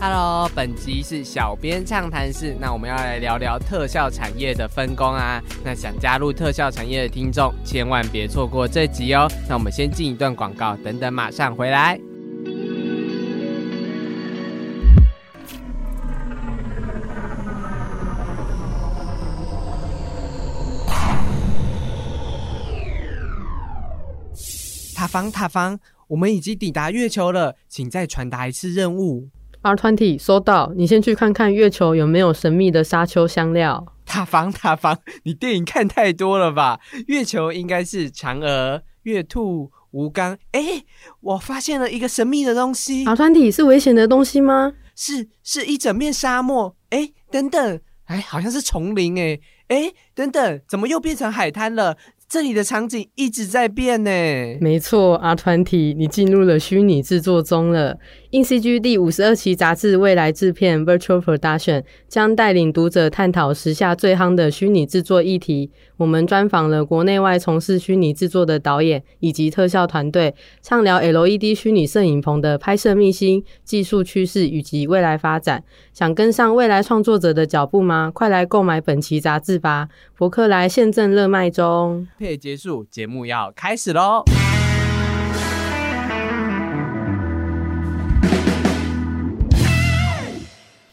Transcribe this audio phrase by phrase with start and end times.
[0.00, 5.42] Hello，本集是小编畅谈室，那我们要来聊聊特效产业的分工啊。
[5.64, 9.28] 那想加入特效产业的听众，千万别错过这集哦。
[9.48, 11.98] 那我们先进一段广告，等等马上回来。
[24.94, 25.76] 塔防，塔防，
[26.06, 29.28] 我们已经抵达月球了，请再传达一次任务。
[29.62, 33.84] R Twenty 收到，你先去看看月球有没有神秘的沙丘香料。
[34.06, 36.80] 塔防，塔防，你电影看太多了吧？
[37.08, 40.38] 月球应该是嫦娥、月兔、吴刚。
[40.52, 40.82] 哎，
[41.20, 44.72] 我发现了一个神秘的东西，R 团体是危险的东西吗？
[44.94, 46.74] 是是一整面沙漠。
[46.90, 49.18] 哎，等等，哎，好像是丛林。
[49.18, 49.38] 哎，
[49.68, 51.96] 哎，等等，怎么又变成海滩了？
[52.30, 54.10] 这里的场景一直在变呢。
[54.60, 57.98] 没错，R 团体你进入了虚拟制作中了。
[58.30, 65.70] In CG 第五十二期杂志未来制片 Virtual Production 将带领读者探讨时下最夯的虚拟制作议题。
[65.96, 75.64] 我们专访了国内外从事虚拟制作的导演以及特效团队，畅聊 LED 虚拟摄影棚的拍摄秘辛、技术趋势以及未来发展。
[75.94, 78.12] 想跟上未来创作者的脚步吗？
[78.14, 79.88] 快来购买本期杂志吧！
[80.14, 82.06] 博客来现正热卖中。
[82.18, 84.22] 配结束，节目要开始喽。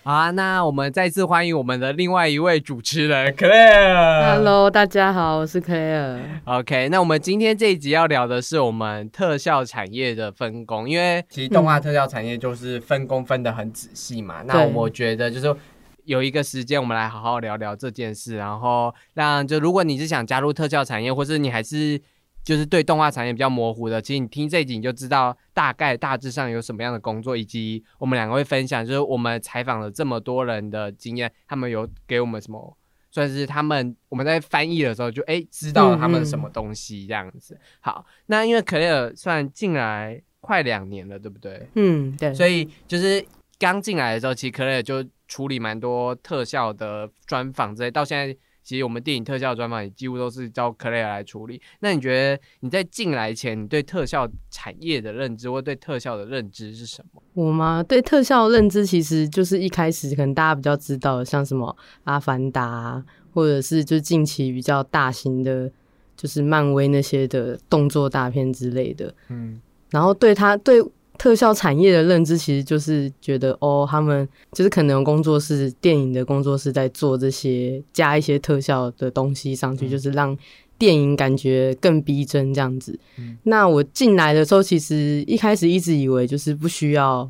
[0.08, 4.36] 好啊，那我们再次欢迎我们的另外一位主持人 Claire。
[4.36, 6.20] Hello，大家好，我是 Claire。
[6.44, 14.44] OK，那我们今天这一集要聊的是我们特效产业的分工，因为其实动画特效产业就是分工分得很仔细嘛。
[14.46, 15.56] 那我觉得就是
[16.04, 22.00] 有一个时间，我们来好好聊聊这件事，然后让就如果你是想加入特效产业，或是你还是
[22.46, 32.78] 就是对动画产业比较模糊的，其实你听这一集你就知道大概大致上有什么样的工作，以及我们两个会分享，就是我们采访了这么多人的经验，他们有给我们什么。
[33.12, 37.58] 算是他们我们在翻译的时候就哎、知道他们什么东西这样子。
[37.80, 41.66] 好，那因为可尔算进来快两年了，对不对？
[41.76, 43.26] 嗯，对，所以就是
[43.58, 51.62] 刚进来的时候，其实可尔就处理蛮多特效的专访之类，到现在其实我们电影特效专访也几乎都是交克雷尔来处理。
[51.82, 57.22] 那你觉得你在进来前，你对特效产业的认知或对特效的认知是什么？
[57.36, 57.84] 我吗？
[57.84, 61.68] 对特效认知其实就是一开始可能大家比较知道，像什么
[62.06, 65.72] 《阿凡达》啊，或者是就近期比较大型的，
[66.18, 69.14] 就是漫威那些的动作大片之类的。
[69.30, 69.62] 嗯，
[69.92, 70.82] 然后对他对
[71.18, 80.38] 特效产业的认知，其实就是觉得哦，他们就是可能工作室电影的工作室在做这些加一些特效的东西上去，嗯就是让
[80.78, 82.98] 电影感觉更逼真这样子。
[83.18, 87.30] 嗯那我进来的时候，其实一开始一直以为就是不需要。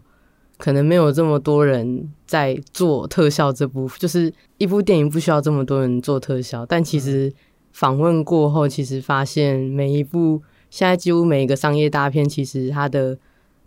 [0.57, 7.29] 可能没有这么多人在做特效这部，就是一部电影不需要这么多人做特效，但其实
[7.73, 13.17] 访问过后，其实发现每一部现在几乎每一个商业大片，其实它的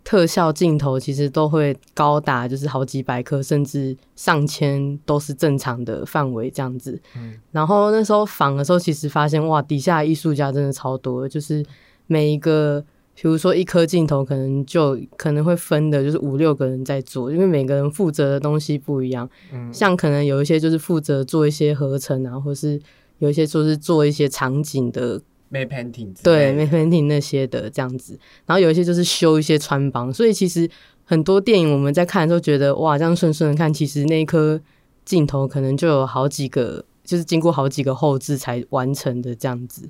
[0.03, 6.99] 特效镜头其实都会高达就是好几百颗，甚至上千都是正常的范围这样子。
[7.15, 11.65] 嗯然后那时候仿的时候，其实发现哇，底下艺术家真的超多的，就是
[12.07, 12.83] 每一个。
[13.21, 19.29] 比如说一颗镜头，可能就可能会分的，就是五六个人在做，因为每个人负责的东西不一样。
[19.51, 22.79] 嗯像可能有一些就是负责做一些合成啊，或是
[23.17, 25.21] 有一些就是做一些场景的
[25.51, 30.69] ，May painting 之对类的 m a p a i n t i n g 那些的这样子，然后有一些就是修一些穿帮，所以其实
[31.03, 34.59] 很多电影我们在看的时候觉得哇，这样顺顺的看，其实那一颗
[35.05, 39.89] 镜头可能就有好几个，就是经过好几个后置才完成的这样子。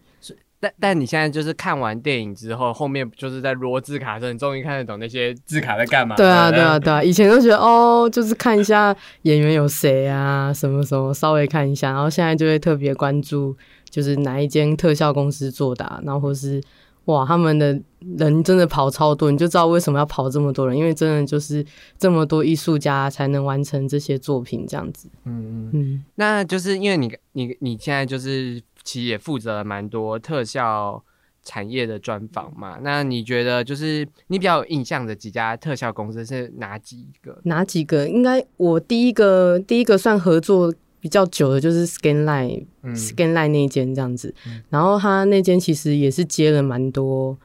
[0.59, 6.15] 但但你现在就是看完电影之后，后面就是在罗字卡的时候，你终于看得懂那些字卡在干嘛。
[6.15, 13.55] 对啊， 对啊，对啊，以前都觉得哦，就是看一下演员有谁啊，什么什么，稍微看一下，然后现在就会特别关注，
[13.89, 16.61] 就是哪一间特效公司做的、啊，然后或是
[17.05, 17.79] 哇，他们的
[18.17, 21.65] 人真的跑超多，你就知道为什么要跑这么多人，因为真的就是
[21.97, 25.09] 这么多艺术家才能完成这些作品这样子。
[25.23, 31.03] 嗯嗯，嗯，那就是因为你你你现在就是其实也负责了蛮多特效
[31.43, 32.79] 产业的专访嘛。
[32.81, 37.39] 那你觉得就是你比较有印象的几家特效公司是哪几个？
[37.43, 38.07] 哪几个？
[38.07, 42.65] 应该我第一个第一个算合作比较久的就是 Scanline。
[42.81, 47.37] 嗯 Scanline 那一间这样子，嗯然后他那间其实也是接了蛮多，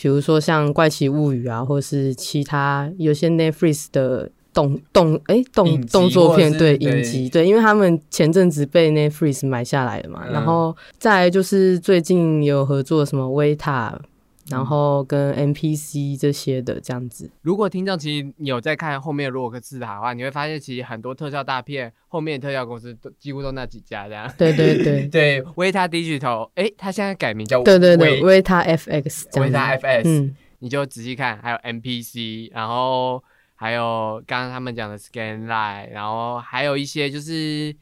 [0.00, 14.00] 比如说像《怪奇物语》啊，或是其他有些 Netflix 的动动哎动动作片对对影集对，因为他们前阵子被 Netflix 买下来了嘛，嗯然后再来就是最近有合作什么维塔
[14.48, 17.28] 然后跟 NPC 这些的这样子。
[17.42, 24.32] 如果听众其实你有在看后面如果克字塔的话，你会发现其实很多特效大片后面的特效公司都几乎都那几家这样。
[24.38, 33.22] 对对对 对，维塔 Digital，哎，它现在改名叫对对对维塔 FX，你就仔细看，还有 NPC，然后
[33.56, 37.74] 还有刚刚他们讲的 Scanline，然后还有一些就是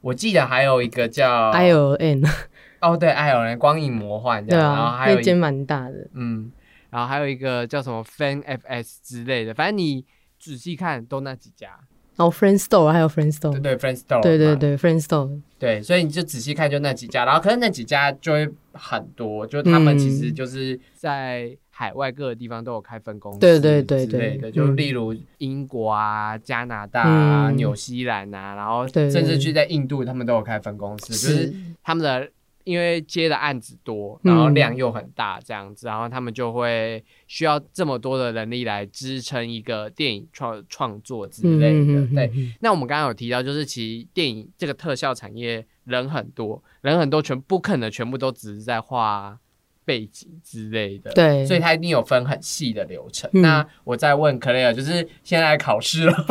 [0.00, 2.22] 我记得还有一个叫 I O N。
[2.82, 6.50] 哦，对，，I O N 光影魔幻这样，然后还有一间蛮大的，嗯，
[6.90, 10.04] 然后还有一个叫什么 Fan FS 之类的，反正你
[10.40, 11.78] 仔细看都那几家。
[12.16, 31.52] 哦，Friend Store 还有 Friend Store，对对，Friend Store，对对对，Friend Store，对，所以你就仔细看就那几家，然后可是那几家就会很多，就他们其实就是在海外各个地方都有开分公司，对对对之类的，就例如英国啊、加拿大啊、纽西兰啊，然后甚至去在印度，他们都有开分公司，就是
[31.82, 32.30] 他们的。
[32.64, 42.06] 因为接的案子多，然后量又很大，这样子，然后他们就会需要这么多的人力来支撑一个电影创创作之类的。
[42.14, 42.30] 对，
[42.60, 49.36] 那我们刚刚有提到，就是其实电影这个特效产业人很多，人很多，全不可能全部都只是在画。
[49.84, 53.28] 背景之类的，对，所以它一定有分很细的流程。
[53.32, 56.26] 那我再问 Clare，就是现在考试了，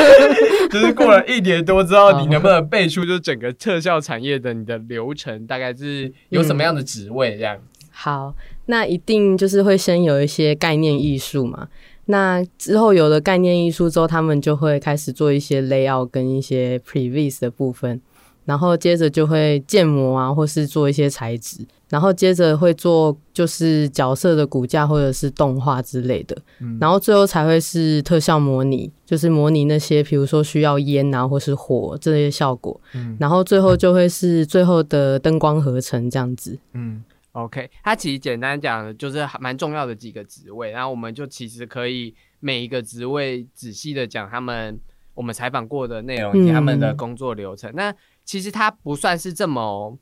[0.70, 7.58] 就是过了一年多之后，你能不能背出就整个特效产业的你的流程，大概是有什么样的职位这样？
[7.90, 8.34] 好，
[8.66, 11.68] 那一定就是会先有一些概念艺术嘛。
[12.08, 18.00] 那之后有了概念艺术之后，他们就会开始做一些 layout 跟一些 previs 的部分。
[18.46, 21.58] 然后接着就会建模啊，或是做一些材质，
[21.90, 26.36] 然后接着会做就是角色的骨架或者是动画之类的，
[26.80, 32.80] 然后最后才会是特效模拟，就是模拟那些比如说需要烟啊或是火这些效果，
[33.18, 36.58] 然后最后就会是最后的灯光合成这样子。
[36.72, 37.02] 嗯
[37.32, 44.78] ，OK，它其实简单讲就是蛮重要的几个职位，然后我们就其实可以每一个职位仔细的讲他们
[45.14, 47.72] 我们采访过的内容以及他们的工作流程。
[47.74, 47.92] 那
[48.26, 49.96] 其实它不算是这么，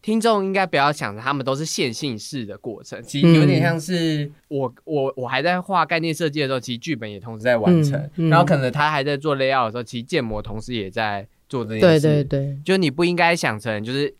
[0.00, 12.00] 听众应该不要想着他们都是线性式的过程，其实有点像是我我我还在画概念设计的时候，其实剧本也同时在完成，然后可能他还在做 layout 的时候，其实建模同时也在做这件事。
[12.00, 14.14] 对对对，就你不应该想成就是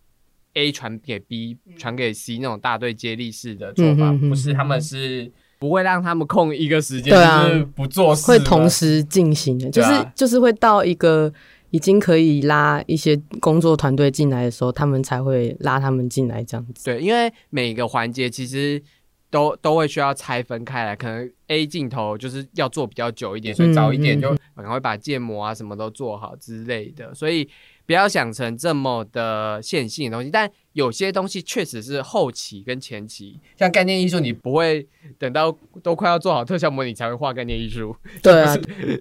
[0.53, 11.33] A 传给 B 传给 C 那种大队接力式的做法，不是，他们是不会让他们空一个时间，就是不做事，会同时进行的，就是就是会到一个。
[11.71, 16.85] 已经可以拉一些工作团队进来的时候，他们才会拉他们进来这样子。
[16.85, 18.83] 对，因为每个环节其实
[19.31, 27.49] 都都会需要拆分开来，可能 A 镜头就是要做比较久一点，所以早一点就赶快把建模啊什么都做好之类的，所以。
[27.89, 34.87] 不要想成这么的线性的东西，但有些东西确实是后期跟前期，像概念艺术，你不会
[35.19, 35.51] 等到
[35.83, 37.97] 都快要做好特效模拟才会画概念艺术。
[38.23, 38.55] 对啊，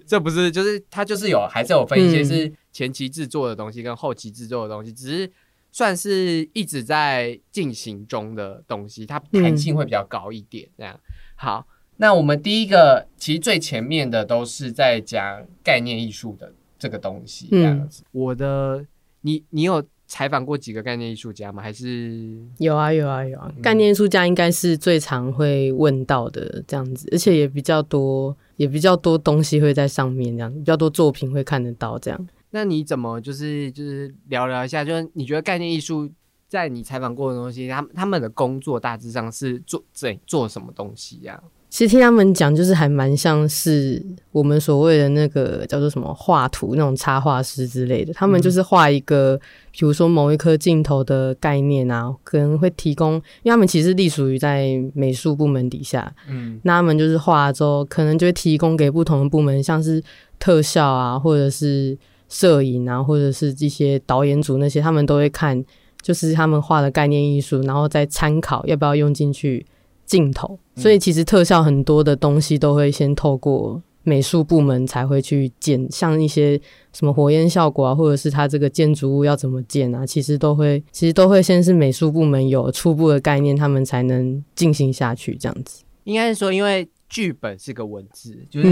[0.06, 5.30] 这不是就是它就是有还是有分一些是前期制作的东西跟后期制作的东西，只是
[5.70, 10.66] 算是一直在进行中的东西，它弹性会比较高一点。
[10.78, 10.98] 这样
[11.36, 11.66] 好，
[11.98, 16.54] 那我们第一个其实最前面的都是在讲概念艺术的。
[16.78, 18.84] 这个东西这样子，我的
[19.22, 21.62] 你你有采访过几个概念艺术家吗？
[21.62, 32.28] 还是有啊有啊有啊，概念艺术家应该是最常会问到的这样子，而且也比较多，也比较多东西会在上面这样，比较多作品会看得到这样。
[32.50, 36.08] 那你怎么就是就是聊聊一下，就是你觉得概念艺术
[36.48, 41.42] 在你采访过的东西，他他们的工作大致上是做怎做什么东西呀？
[41.70, 48.12] 其实听他们讲，就是还蛮像是我们所谓的那个叫做什么画图那种插画师之类的。
[48.14, 49.38] 他们就是画一个，
[49.70, 56.10] 比如说某一颗镜头的概念啊，可能会提供，因为他们其实隶属于在美术部门底下。
[56.26, 60.02] 嗯，那他们就是画之后，可能就会提供给不同的部门，像是
[60.38, 61.96] 特效啊，或者是
[62.30, 65.62] 摄影啊，或者是一些导演组那些，他们都会看，
[66.00, 69.66] 就是他们画的概念艺术，然后再参考要不要用进去。
[70.08, 76.58] 镜头，所以其实特效很多的东西都会先透过美术部门才会去建，像一些
[76.94, 85.84] 什么火焰效果啊，或者是它这个建筑物要怎么建啊，其实都会，其实都会先是美术部门有初步的概念，他们才能进行下去这样子。
[86.04, 88.68] 应该是说，因为剧本是个文字，就是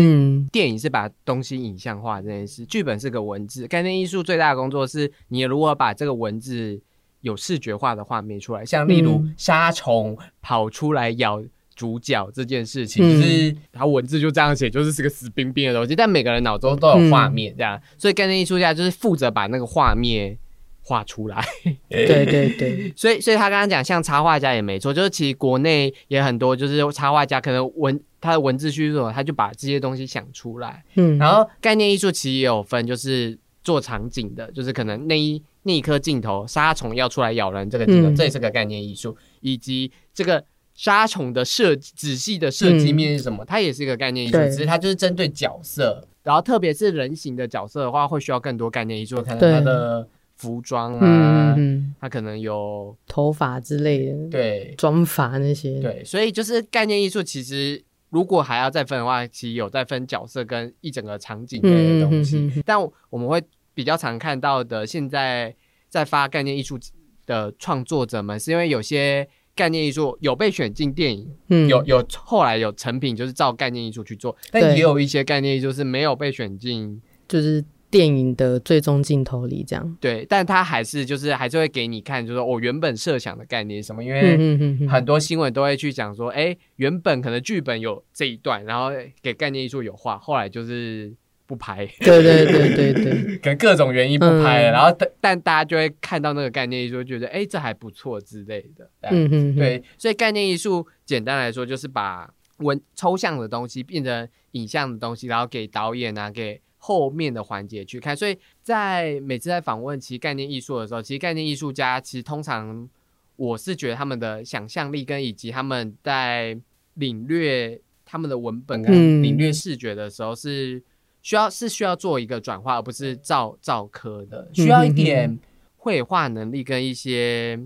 [0.51, 6.81] 电影是把东西影像化这件事，剧本是个文字，概念艺术最大的工作是你如何把这个文字。
[7.27, 11.43] 有视觉化的画面出来，像例如杀虫跑出来咬
[11.75, 20.39] 主角这件事情，就是他文字就这样写，就是是个死冰冰的东西，但每个人脑中都有画面，这样，所以概念艺术家就是负责把那个画面
[20.83, 21.45] 画出来。
[21.89, 30.85] 对对对， 所以，所以他刚刚讲，像插画家也没错，就是其实国内也很多，就是插画家可能文他的文字叙述，他就把这些东西想出来。
[30.95, 38.17] 嗯，然后概念艺术其实也有分，就是做场景的，就是可能那一那一颗镜头杀虫要出来咬人这个镜头，嗯。
[38.17, 40.43] 这也是个概念艺术，以及这个。
[40.79, 43.43] 杀虫的设仔细的设计面是什么？
[43.47, 44.51] 它也是一个概念艺术，对。
[44.51, 49.51] 只是它就是针对角色，然后特别是人形的角色的话，会需要更多概念艺术，可能对。
[49.51, 50.07] 它的
[50.37, 54.75] 服装嗯啊，它可能有头发之类的，对。
[54.77, 62.53] 妆发那些，对，所以就是概念艺术，其实如果还要再分的话，其实有在分角色跟一整个场景类的东西。
[62.67, 63.43] 但我们会
[63.77, 65.55] 比较常看到的，现在
[65.91, 66.79] 在发概念艺术
[67.27, 77.03] 的创作者们，是因为有些概念艺术有被选进电影，嗯，有有后来有成品，就是照概念艺术去做，但也有一些概念艺术是没有被选进。
[77.29, 79.97] 就是电影的最终镜头里这样。
[80.01, 88.91] 对，但他还是就是还是会给你看，就是我原本设想的概念是什么，因为很多新闻都会去讲说，哎，原本可能剧本有这一段，然后
[89.21, 91.15] 给概念艺术有画，后来就是
[91.47, 98.91] 不拍，对对对对对， 可能各种原因不拍了，嗯然后但但大家就会看到那个概念艺术，觉得哎，这还不错之类的。
[99.03, 108.17] 嗯嗯，嗯，对，所以概念艺术简单来说就是把文抽象的东西变成影像的东西，然后给导演啊，给后面的环节去看。
[108.17, 112.89] 所以在每次在访问其实概念艺术的时候，其实概念艺术家其实通常
[113.37, 116.59] 我是觉得他们的想象力跟以及他们在
[116.95, 120.83] 领略他们的文本跟嗯领略视觉的时候是。
[121.27, 125.37] 需要是需要做一个转化，而不是照照科的，需要一点
[125.77, 127.59] 绘画能力跟一些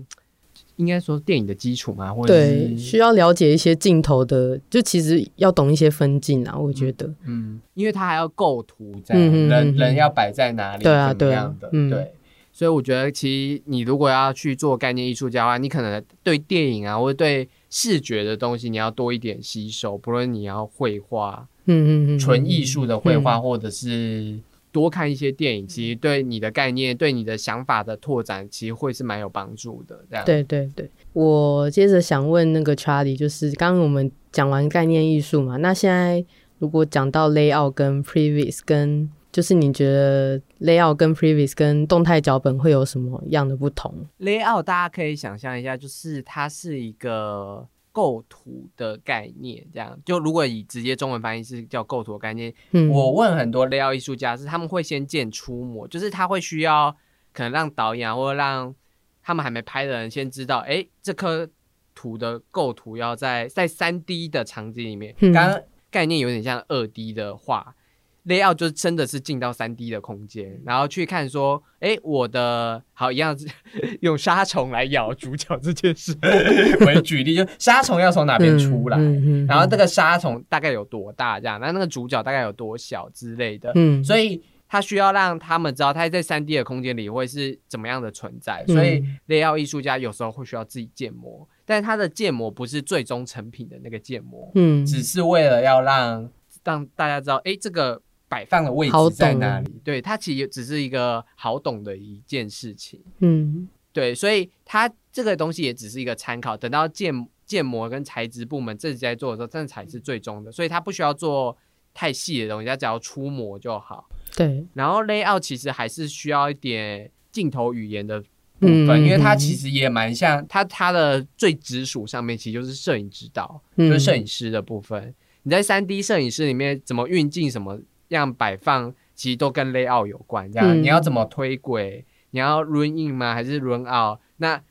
[0.77, 7.13] 应该说电影的基础嘛，或者对，是需要了解一些镜头的，就其实要懂一些分镜啊，我觉得。
[7.27, 12.11] 嗯，因为它还要构图在，嗯人人要摆在哪里，对啊对啊嗯对。
[12.51, 19.97] 所以我觉得，其实你如果要去做概念艺术家的话，你可能对电影啊，或者对视觉的东西，你要多一点吸收。
[19.97, 24.37] 不论你要绘画、嗯嗯嗯，纯艺术的绘画，嗯或者是
[24.71, 30.03] 多看一些电影，其实对你的概念、对你的想法的拓展，其实会是蛮有帮助的。
[30.09, 36.23] 这样，对对对，我接着想问那个 Charlie，就是刚刚我们讲完概念艺术嘛，那现在
[36.59, 56.95] 如果讲到 layout 跟 previous 跟就是你觉得 layout 跟 previous 跟动态脚本会有什么样的不同？layout 大家可以想象一下，就是它是一个构图的概念，这样就如果以直接中文翻译是叫构图的概念，嗯，我问很多 layout 艺术家是他们会先建出模，就是他会需要
[57.33, 58.75] 可能让导演啊，或者让
[59.23, 61.49] 他们还没拍的人先知道，哎，这颗
[61.95, 67.75] 图的构图要在在三 D 的场景里面，嗯刚刚概念有点像二 D 的画。
[68.25, 73.47] Layout 就真的是进到三 D 的空间，然后去看说，哎，我的好一样是
[74.01, 76.15] 用杀虫来咬主角这件事。
[76.85, 94.85] 为举例，就杀虫要从哪边出来，嗯嗯嗯然后这个杀虫大概有多大，这样，那那个主角大概有多小之类的，嗯，所以他需要让他们知道他在三 D 的空间里会是怎么样的存在，嗯所以 layout 艺术家有时候会需要自己建模，但是他的建模不是最终成品的那个建模，嗯。
[94.85, 96.29] 只是为了要让
[96.63, 98.01] 让大家知道，哎，这个
[98.31, 103.03] 摆放的位好置在懂哪里，对，它其实只是一个好懂的一件事情。
[103.19, 107.13] 嗯对，所以它这个东西也只是一个参考，等到建
[107.45, 111.57] 建模跟材质部门自己在做的时候，真的才是最终的，所以它不需要做
[111.93, 114.07] 太细的东西，它只要出模就好。
[114.33, 118.27] 对，然后 layout 其实还是需要一点镜头语言的部
[118.61, 125.13] 嗯分，因为它嗯其实也蛮像它它的最直属上面其实就是摄影指导，嗯就是摄影师的部分。
[125.43, 127.81] 你在三 D 摄影师里面怎么运镜、什么
[128.15, 130.51] 样摆放，其实都跟 layout 有关。
[130.51, 132.05] 这样、嗯你要怎么推轨？
[132.31, 133.33] 你要 run in 吗？
[133.33, 134.19] 还是 run out？
[134.37, 134.61] 那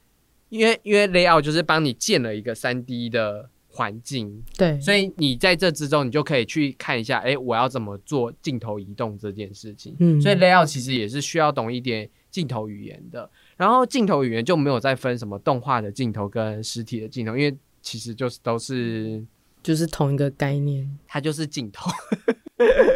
[0.49, 9.95] 因为因为 layout 就是帮你建了一个三 D 的环境，对，所以你在这之中，你就可以去看一下，哎，我要怎么做镜头移动这件事情。
[10.01, 13.31] 嗯所以 layout 其实也是需要懂一点镜头语言的。
[13.57, 19.25] 然后镜头语言就没有再分什么动画的镜头跟实体的镜头，因为其实就是都是
[19.63, 20.89] 就是同一个概念。
[21.07, 21.91] 它就是镜头，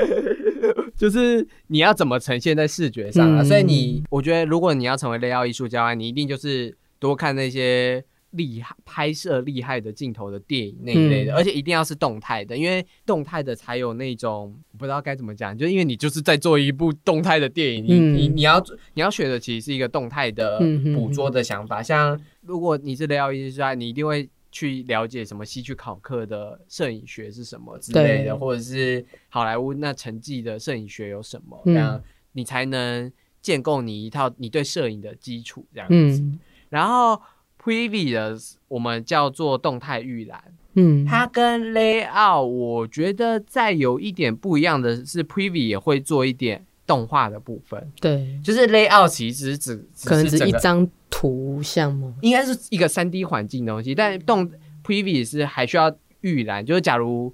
[0.97, 3.43] 就是你要怎么呈现在视觉上啊。
[3.43, 20.61] 嗯所以你，我觉得如果你要成为 layout 艺术家你一定就是多看那些厉害拍摄厉害的镜头的电影那一类的，嗯而且一定要是动态的，因为动态的才有那种我不知道该怎么讲，就因为你就是在做一部动态的电影，你、嗯你你要你要学的其实是一个动态的
[20.95, 21.83] 捕捉的想法。
[21.83, 24.29] 像如果你是 layout 艺术家，你一定会。
[24.55, 33.11] 去了解什么希区考克的摄影学是什么之类的，或者是好莱坞那成绩的摄影学有什么，嗯这样你才能
[33.43, 36.23] 建构你一套你对摄影的基础这样子。
[36.23, 37.21] 嗯然后
[37.61, 40.43] Preview 的我们叫做动态预览，
[40.75, 52.13] 嗯，它跟 Layout 我觉得再有一点不一样的是，Preview 也会做一点动画的部分，对，就是 Layout 其实只可能只是一张图像吗？
[52.23, 54.51] 应该是一个三 D 环境的东西，但动
[54.83, 57.33] Preview 是还需要预览，就是假如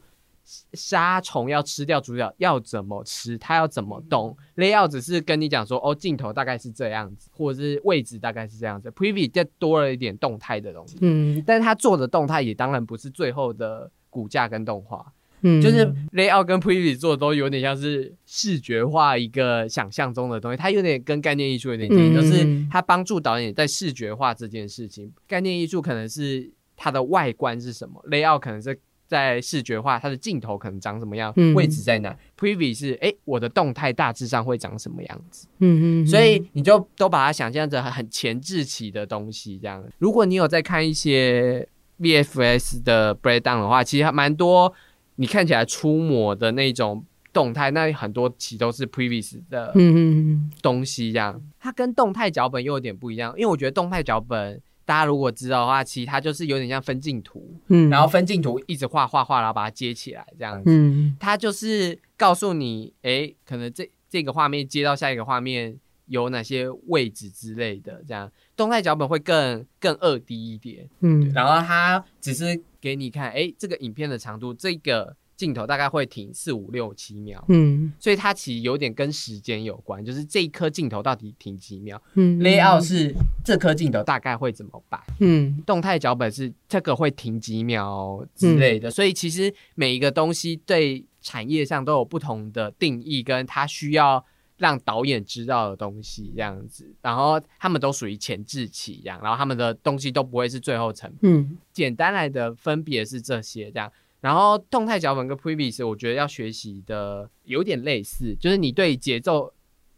[0.74, 11.42] 杀虫要吃掉主角要怎么吃，它要怎么动，Layout 只是跟你讲说哦镜头大概是这样子，或者是位置大概是这样子，Preview 就多了一点动态的东西，嗯。
[11.46, 15.10] 但是它做的动态也当然不是最后的骨架跟动画，
[15.42, 25.12] 嗯，就是 Layout 跟 Preview 做的都有点像是视觉化一个想象中的东西，它有点跟概念艺术有点接近，嗯就是它帮助导演在视觉化这件事情。
[25.26, 35.48] 概念艺术可能是它的外观是什么，Layout 可能是在视觉化它的镜头可能长什么样，嗯位置在哪，Preview 是哎我的动态大致上会长什么样子。
[35.58, 39.82] 嗯嗯，所以你就都把它想象着很前置期的东西这样。
[39.98, 41.66] 如果你有在看一些
[41.98, 44.72] VFS 的 breakdown 的话，其实还蛮多
[45.20, 51.38] 你看起来出模的那种动态，那很多其实都是 previous 的嗯嗯东西这样。
[51.58, 54.60] 它跟动态脚本又有点不一样，因为我觉得动态脚本。
[54.86, 60.64] 大家如果知道的话，其实它就是有点像分镜图，嗯，然后分镜图一直画画画，然后把它接起来这样子。
[60.66, 65.76] 嗯它就是告诉你，诶，可能这这个画面接到下一个画面
[66.10, 70.88] 有哪些位置之类的，这样动态脚本会更更二 D 一点。
[71.00, 82.02] 嗯，然后它只是给你看，诶，这个影片的长度，这个镜头大概会停四五六七秒，嗯所以它其实有点跟时间有关，就是这一颗镜头到底停几秒。
[82.14, 83.14] 嗯 Layout 是
[83.44, 85.00] 这颗镜头大概会怎么摆。
[85.20, 94.24] 嗯动态脚本是这个会停几秒之类的，所以其实每一个东西对产业上都有不同的定义，跟它需要
[94.60, 101.18] 让导演知道的东西这样子，然后他们都属于前置期这样，然后他们的东西都不会是最后成品。
[101.22, 103.90] 嗯简单来的分别是这些这样。
[104.20, 109.50] 然后动态脚本跟 previous，我觉得要学习的有点类似，就是你对节奏，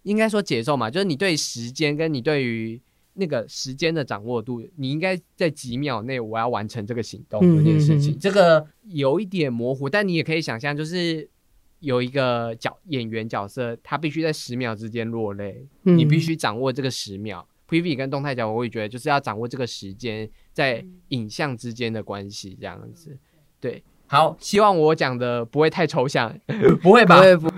[0.04, 2.80] 应该说节奏嘛，就是你对时间跟你对于
[3.14, 11.28] 那个时间的掌握度，你应该在几秒内我要完成这个行动嗯这件事情，嗯嗯这个有一点模糊，但你也可以想象，就是
[11.82, 17.46] 有一个角演员角色，他必须在十秒之间落泪，嗯，你必须掌握这个十秒。
[17.68, 23.16] Preview 跟动态脚本，我也觉得就是要掌握这个时间在影像之间的关系，这样子。
[23.58, 26.38] 对，好，希望我讲的不会太抽象，
[26.82, 27.16] 不会吧？
[27.16, 27.50] 不会不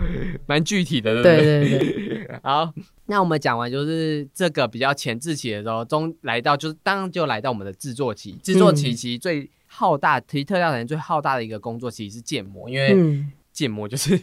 [0.47, 2.39] 蛮具体的，对不对对？
[2.43, 2.73] 好，
[3.07, 8.33] 那我们讲完就是这个比较前置期的时候，中来到就是当然就来到我们的制作期。
[8.43, 14.19] 制作期嗯其实最浩大，其实特效人最浩大的一个工作其实是建模，因为嗯建模 就是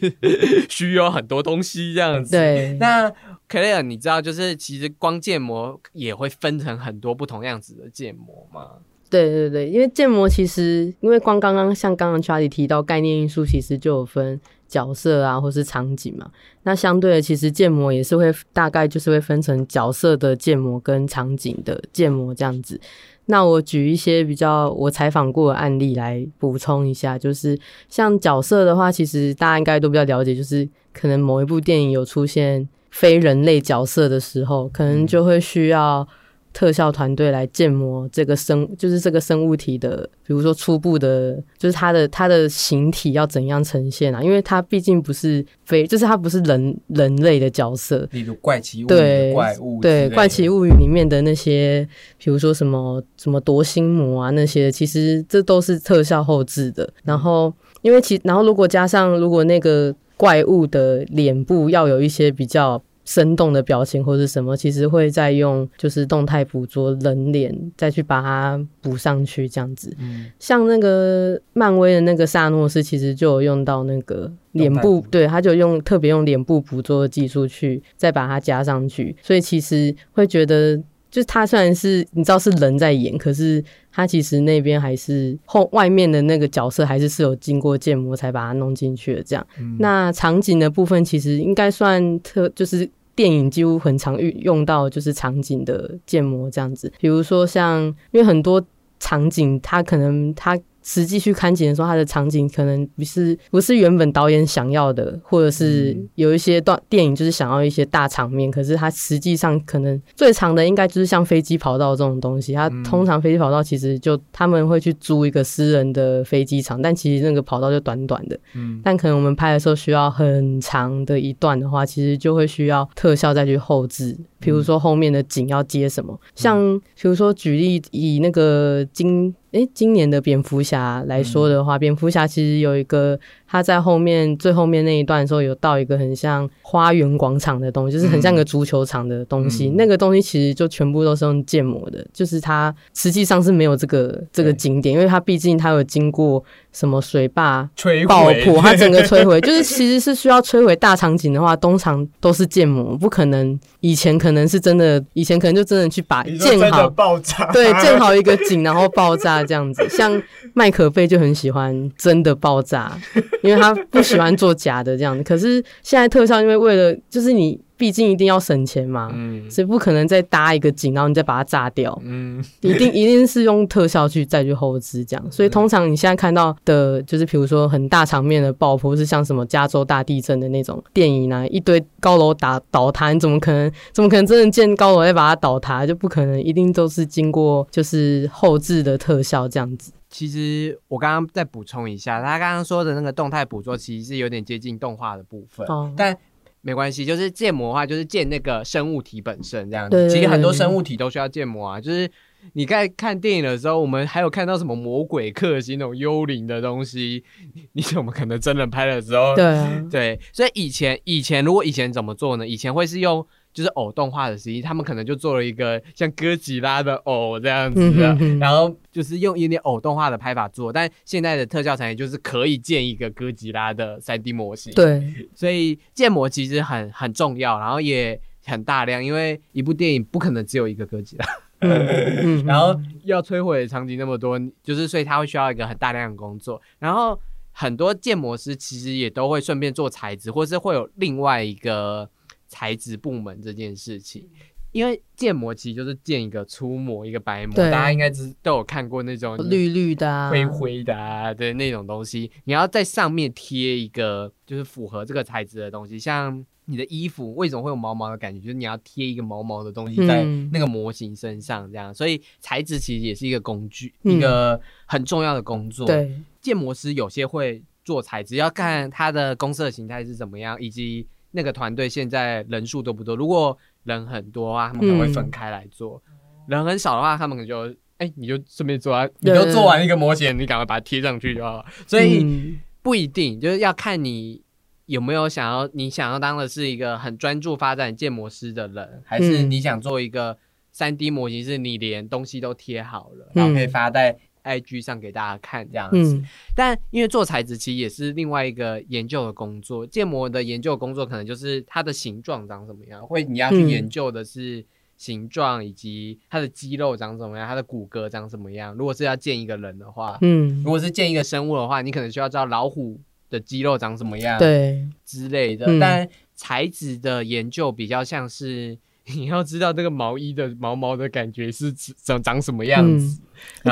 [0.68, 2.30] 需要很多东西这样子。
[2.30, 3.10] 对，那
[3.48, 8.72] Clare，你知道就是其实光建模也会分成很多不同样子的建模吗？
[9.10, 16.30] 对对对，因为建模其实，因为光刚刚像刚刚 Charlie 提到概念因素，其实就有分角色啊，或是场景嘛。
[16.62, 22.80] 那相对的，其实建模也是会大概就是会分成角色的建模跟场景的建模这样子。
[23.26, 27.58] 那我举一些比较我采访过的案例来补充一下，就是
[27.88, 36.06] 像角色的话，其实大家应该都比较了解，就是可能某一部电影有出现非人类角色的时候，可能就会需要
[36.52, 44.22] 特效团队来建模这个生，就是这个生物体的，比如说初步的，就是它的它的形体要怎样呈现啊？
[44.22, 51.88] 因为它毕竟不是非，就是它不是人人类的角色，例如怪奇物语对怪物对，《怪奇物语》里面的那些，
[52.18, 56.88] 比如说什么什么夺心魔啊那些，其实这都是特效后置的。
[57.04, 62.80] 然后，因为其然后如果加上如果那个怪物的脸部要有一些比较
[63.12, 69.94] 生动的表情或是什么，其实会再用就是动态捕捉人脸再去把它补上去这样子。
[69.98, 80.76] 嗯，像那个漫威的那个萨诺斯，其实就有用到那个脸部对，他就用特别用脸部捕捉的技术去再把它加上去，所以其实会觉得，
[81.10, 89.46] 就是他虽然是你知道是人在演，可是他其实那边还是后外面的那个角色还是是有经过建模才把它弄进去的这样。
[89.58, 98.64] 嗯那场景的部分其实应该算特，就是电影几乎很常运用到就是场景的建模这样子，比如说像因为很多
[98.98, 112.52] 场景它可能它实际去看景的时候，它的场景可能不是不是原本导演想要的，或者是有一些段电影就是想要一些大场面，可是它实际上可能最长的应该就是像飞机跑道这种东西。
[112.52, 118.38] 它通常飞机跑道其实就他们会去租一个私人的飞机场，但其实那个跑道就短短的。
[118.54, 124.18] 嗯，但可能我们拍的时候需要很长的一段的话，其实就会需要特效再去后置。
[124.42, 133.18] 比如说后面的景要接什么，像比如说举例以那个今诶今年的蝙蝠侠来说的话，蝙蝠侠其实有一个。
[133.52, 139.68] 他在后面最后面那一段的时候，有到一个很像花园广场的东西，就是很像个足球场的东西。
[139.76, 147.68] 那个东西其实就全部都是用建模的，就是它实际上是没有这个这个景点，因为它毕竟它有经过什么水坝
[148.08, 159.86] 爆破，它整个摧毁， 就是其实是需要摧毁大场景的话，通常都是建模，不可能以前可能是真的，以前可能就真的去把建好爆炸，对，建好一个景然后爆炸这样子。
[159.90, 160.22] 像
[160.54, 162.98] 麦可贝就很喜欢真的爆炸。
[163.42, 185.84] 因为他不喜欢做假的这样子，可是现在特效，因为为了就是你毕竟一定要省钱嘛，嗯，所以不可能再搭一个景，然后你再把它炸掉，嗯，一定一定是用特效去再去后置这样，所以通常你现在看到的，就是比如说很大场面的爆破，是像什么加州大地震的那种电影啊，一堆高楼打倒塌，你怎么可能怎么可能真的建高楼再把它倒塌？
[185.84, 189.90] 就不可能，一定都是经过就是后置的特效这样子。
[190.12, 196.16] 其实我刚刚再补充一下，他刚刚说的那个动态捕捉，其实是有点接近动画的部分，但
[196.60, 200.10] 没关系，就是建模的话，就是建那个生物体本身这样子。
[200.10, 202.08] 其实很多生物体都需要建模啊，就是
[202.52, 207.24] 你在看电影的时候，我们还有看到什么魔鬼克星那种幽灵的东西，
[207.72, 209.34] 你怎么可能真人拍的时候？
[209.34, 212.46] 对对，所以以前以前如果以前怎么做呢？
[212.46, 213.26] 以前会是用。
[213.52, 220.72] 就是偶动画的时期，他们可能就做了一个像哥吉拉的偶这样子的，然后就是用一点偶动画的拍法做。
[220.72, 225.02] 但现在的特效产业就是可以建一个哥吉拉的三 D 模型，对，
[225.34, 231.26] 所以建模其实很很重要，然后也很大量，因为一部电影不可能只有一个哥吉拉，
[232.46, 236.58] 然后要摧毁场景那么多，就是所以他会需要一个很大量的工作。
[236.78, 242.08] 然后很多建模师其实也都会顺便做材质，或是会有另外一个。
[242.52, 244.28] 材质部门这件事情，
[244.72, 252.30] 因为建模其实就是建一个粗模，一个白模，大家应该知都有看过那种绿绿的、灰灰的啊的那种东西。
[252.44, 258.38] 你要在上面贴一个就是符合这个材质的东西，像你的衣服为什么会有毛毛的感觉？
[258.38, 261.94] 就是你要贴一个毛毛的东西在那个模型身上，这样。
[261.94, 265.86] 所以材质其实也是一个工具，一个很重要的工作。
[265.86, 271.08] 对，建模师有些会做材质，要看它的公司的形态是怎么样，以及。
[271.32, 273.16] 那个团队现在人数多不多？
[273.16, 276.00] 如果人很多的话，他们可能会分开来做；
[276.46, 281.64] 人很少的话，他们可能就哎，你就顺便做啊，你就做完一个模型，你赶快把它贴上去就好了。
[281.86, 284.42] 所以不一定，就是要看你
[284.86, 290.38] 有没有想要，你想要当的是一个很专注发展建模师的人，还是你想做一个
[290.70, 294.16] 三 D 模型，是你连东西都贴好了，然后可以发在。
[294.44, 296.22] IG 上给大家看这样子，
[296.54, 304.64] 但因为做材质其实也是另外一个研究的工作，建模的研究工作可能就是它的形状长什么样，会你要去研究的是
[304.96, 308.74] 形状以及它的肌肉长什么样，它的骨骼长什么样。
[308.74, 313.00] 如果是要建一个人的话，嗯，如果是建一个生物的话，你可能需要知道老虎
[313.30, 315.78] 的肌肉长什么样，对之类的。
[315.78, 318.78] 但材质的研究比较像是。
[319.06, 323.20] 你要知道这个毛衣的毛毛的感觉是长长什么样子，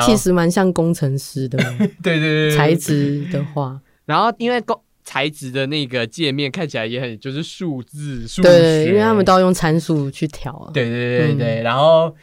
[0.05, 1.57] 其实蛮像工程师的。
[2.03, 10.69] 对对对，材质的话，然后因为工材质的那个界面看起来也很就是数字数学，因为他们都要用参数去调。
[10.73, 12.13] 对对对对，然后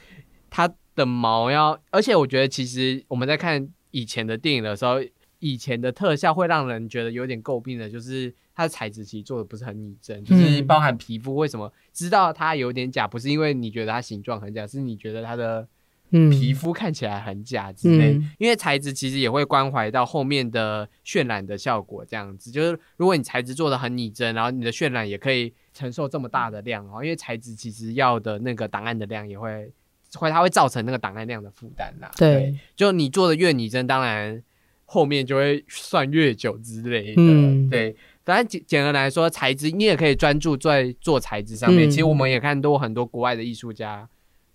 [0.51, 5.01] 它的毛要，而且我觉得其实我们在看以前的电影的时候，
[5.39, 8.35] 以前的特效会让人觉得有点诟病的，就是。
[8.59, 15.69] 它的材质其实做的不是很拟真，就是包含皮肤为什么知道它有点假，不是因为你觉得它形状很假，是你觉得它的
[16.11, 18.21] 皮肤看起来很假之类。
[18.37, 29.73] 因为材质其实也会关怀到后面的渲染的效果，这样子就是如果你材质做的很拟真，然后你的渲染也可以承受这么大的量哦，因为材质其实要的那个档案的量也会
[30.15, 32.11] 会它会造成那个档案量的负担啦。
[32.17, 34.43] 对，就你做的越拟真，当然
[34.91, 37.71] 后面就会算越久之类的。
[37.71, 37.95] 对。
[38.25, 41.91] 反正简简而来说，材质你也可以专注在做材质上面。
[41.91, 44.07] 其实我们也看到很多国外的艺术家，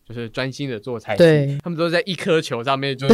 [0.08, 3.08] 就是专心的做材质，他们都在一颗球上面就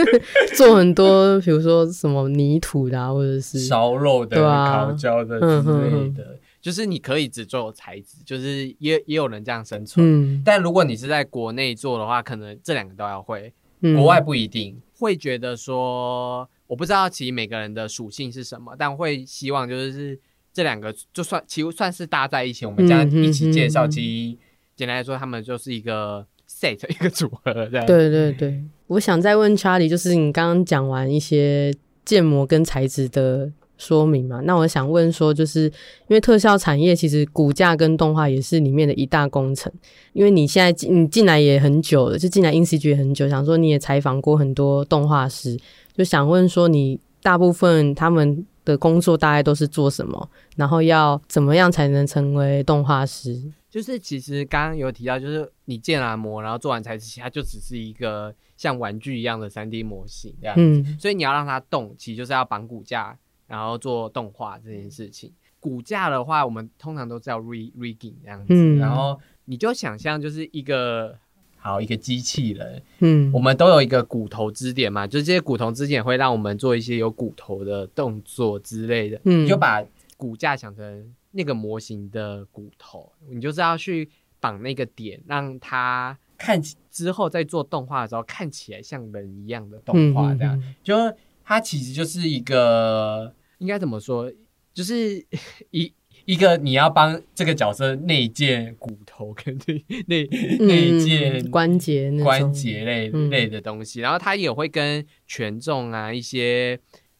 [0.54, 6.38] 做很多，比如说什么泥土的，或者是烧肉的、烤焦的之类的。
[6.60, 10.42] 就是你可以只做材质，就是也也有人这样生存。
[10.44, 13.50] 但如果你是在国内做的话，可能这两个都要会。
[13.82, 13.96] 嗯。
[13.96, 14.80] 国外不一定。
[14.98, 20.16] 会觉得说，我不知道其实每个人的属性是什么，但会希望就是
[20.52, 24.38] 这两个就算其实算是搭在一起，我们这样一起介绍，其实
[24.76, 27.84] 简单来说，他们就是一个 set 一个组合这样。
[27.84, 33.50] 对对对，我想再问 Charlie，就是你刚刚讲完一些建模跟材质的
[33.82, 39.72] 说明嘛，那我想问说，就是因为特效产业其实骨架跟动画也是里面的一大工程，
[40.12, 45.58] 因为你现在进你进来也很久了，就进来 INCG 也很久，想说你也采访过很多动画师，
[45.96, 53.42] 就想问说你大部分他们的工作大概都是做什么，然后要怎么样才能成为动画师？
[53.68, 60.54] 就是其实刚刚有提到，就是你建完模，然后做完材质期，它就只是一个像玩具一样的三 D 模型这样。
[60.58, 63.16] 嗯所以你要让它动，其实就是要绑骨架，
[63.52, 65.30] 然后做动画这件事情。
[65.60, 68.78] 骨架的话，我们通常都叫 re rigging 这样子，嗯。
[68.78, 71.18] 然后你就想象就是一个
[71.58, 73.30] 好一个机器人，嗯。
[73.30, 79.44] 我们都有一个骨头支点嘛，就是这些骨头支点会让我们做一些有骨头的动作之类的，嗯。
[79.44, 79.84] 你就把
[80.16, 84.08] 骨架想成那个模型的骨头，你就是要去
[84.40, 90.58] 绑那个点，让它看起之后在做动画的时候看起来像人一样的动画，这样。
[90.58, 90.74] 嗯。
[90.82, 90.96] 就
[91.44, 94.30] 它其实就是一个应该怎么说，
[94.74, 95.24] 就是
[95.70, 95.92] 一
[96.24, 106.78] 一个你要帮这个角色内建骨头跟内内嗯内建关节关节类嗯类的东西，然后它也会跟权重啊一些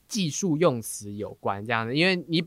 [0.08, 2.44] 技术用词有关这样的，因为你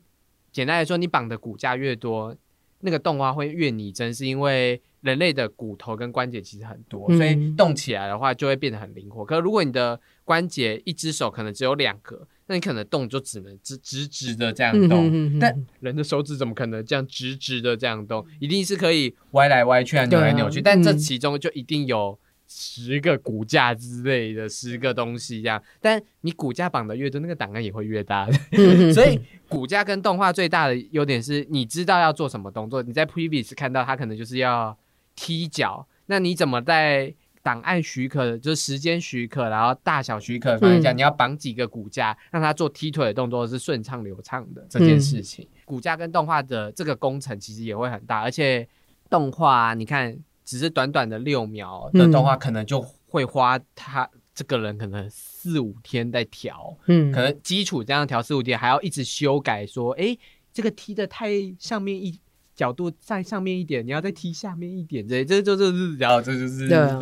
[0.51, 2.35] 简单来说，你绑的骨架越多，
[2.81, 9.25] 那个动画会越拟真，是因为人类的骨头跟关节其实很多，嗯所以动起来的话就会变得很灵活。
[9.25, 18.25] 可如果你的关节一只手可能只有两个，那你可能动就只能直直直的这样动，嗯哼哼哼但人的手指怎么可能这样直直的这样动？
[18.39, 20.59] 一定是可以歪来歪去啊，扭来扭去。
[20.59, 25.59] 啊但这嗯其中就一定有十个骨架之类的十个东西这样。
[25.81, 28.29] 但你骨架绑的越多，那个档案也会越大。
[28.51, 32.83] 嗯 所以骨架跟动画最大的优点是，你知道要做什么动作。
[32.83, 34.77] 你在 previous 看到它可能就是要
[35.15, 37.11] 踢脚，那你怎么在
[37.45, 45.47] 档案许可，就是时间许可，然后大小许可的方向下，嗯你要绑几个骨架，让它做踢腿的动作是顺畅流畅的这件事情。
[45.63, 48.67] 骨架跟动画的这个工程其实也会很大，而且
[49.11, 56.75] 动画、啊、你看只是短短的六秒的动画，可能就会花他这个人可能四五天在调。
[56.87, 60.17] 嗯可能基础这样调四五天，还要一直修改，说，哎，
[60.51, 61.29] 这个踢的太
[61.59, 62.19] 上面一
[62.55, 66.99] 角度在上面一点，你要再踢下面一点，这这这就是，然后这就是对啊，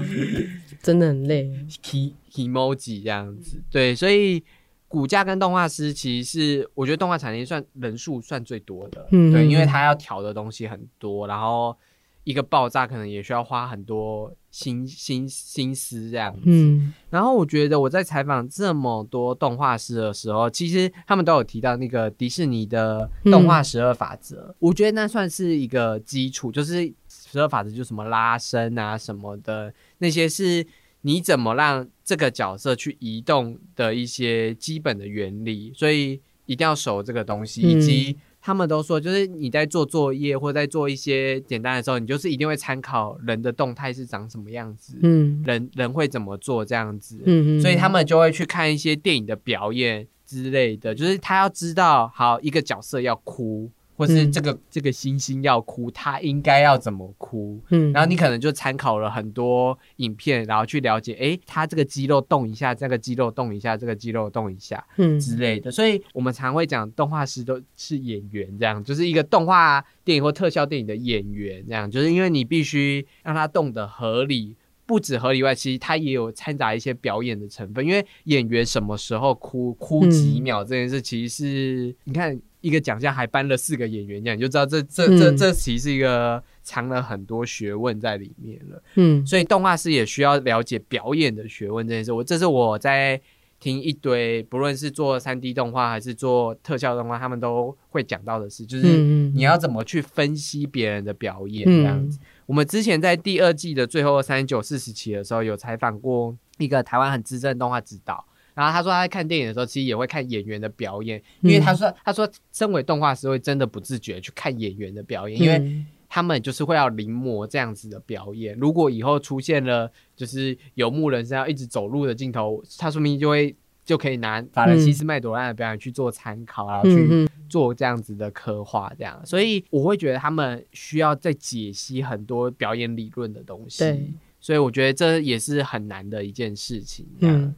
[0.82, 1.52] 真的很累。
[1.82, 4.44] key emoji 这样子，对，所以
[4.88, 11.78] 骨架跟动画师其实是我觉得动画产业算人数算最多的，对，因为他要调的东西很多，然后
[12.24, 16.94] 一个爆炸可能也需要花很多心心心思这样子，嗯。
[17.10, 30.66] 然后我觉得我在采访这么多动画师的时候，其实他们都有提到那个迪士尼的动画十二法则，我觉得那算是一个基础，就是十二法则就什么拉伸啊什么的，那些是
[31.02, 38.18] 你怎么让这个角色去移动的一些基本的原理，所以一定要熟这个东西，嗯以及。
[38.46, 45.42] 他们都说，就是你在做作业或在做一些简单的时候，你就是一定会参考人的动态是长什么样子，嗯。
[45.46, 57.60] 人人会怎么做这样子，嗯，所以他们就会去看一些电影的表演之类的，就是他要知道，好一个角色要哭，或是嗯这个、这个星星要哭，他应该要怎么哭。
[57.70, 65.72] 嗯，然后你可能就参考了很多影片，然后去了解，哎，他这个肌肉动一下，这个肌肉动一下，这个肌肉动一下嗯之类的。
[65.72, 74.56] 所以我们常会讲，动画师都是演员，这样就是一个动画电影或特效电影的演员，这样就是因为你必须让他动的合理。
[74.86, 77.86] 不止合理外，其实它也有掺杂一些表演的成分。
[77.86, 88.84] 因为演员什么时候哭哭几秒这件事，其实是、你看一个奖项还颁了四个演员奖，你就知道这这这嗯这其实是一个藏了很多学问在里面了。
[88.96, 92.12] 嗯所以动画师也需要了解表演的学问这件事。
[92.12, 93.20] 我这是我在
[93.60, 102.20] 听一堆，不论是做三 D 动画还是做特效动画，他们都会讲到的事，就是嗯你要怎么去分析别人的表演嗯这样子。
[102.46, 108.26] 我们之前在第二季的最后三十九、四十期的时候，有采访过一个台湾很资深的动画指导。
[108.54, 118.56] 然后他说他在看电影的时候，其实也会看演员的表演，因为他说他说身为动画师会真的不自觉去看演员的表演，因为嗯他们就是会要临摹这样子的表演。
[118.60, 129.24] 如果以后出现了就是游牧人生要一直走路的镜头，他说明就会就可以拿法兰西斯麦朵拉的表演去做参考，然后去嗯做这样子的刻画，这样。
[129.24, 134.12] 所以我会觉得他们需要再解析很多表演理论的东西对。
[134.40, 137.06] 所以我觉得这也是很难的一件事情。
[137.20, 137.56] 嗯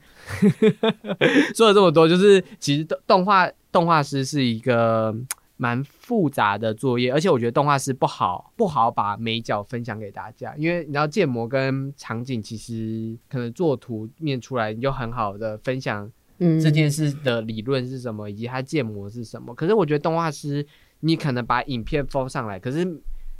[0.51, 0.69] 嗯，
[1.55, 5.15] 说了这么多，就是其实动动画动画师是一个
[5.57, 19.53] 蛮复杂的作业，而且我觉得动画师不好不好把美角分享给大家，因为你知道建模跟场景其实可能做图面出来，你就很好的分享嗯，这件事的理论是什么，以及它建模是什么。
[19.53, 20.65] 可是我觉得动画师，
[20.99, 22.83] 你可能把影片放上来，可是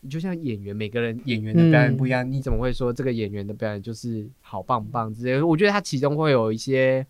[0.01, 5.45] 你就像演员，每个人演员的表演不一样，你怎么会说这个演员的表演就是好棒棒之类的？
[5.45, 7.05] 我觉得它其中会有一些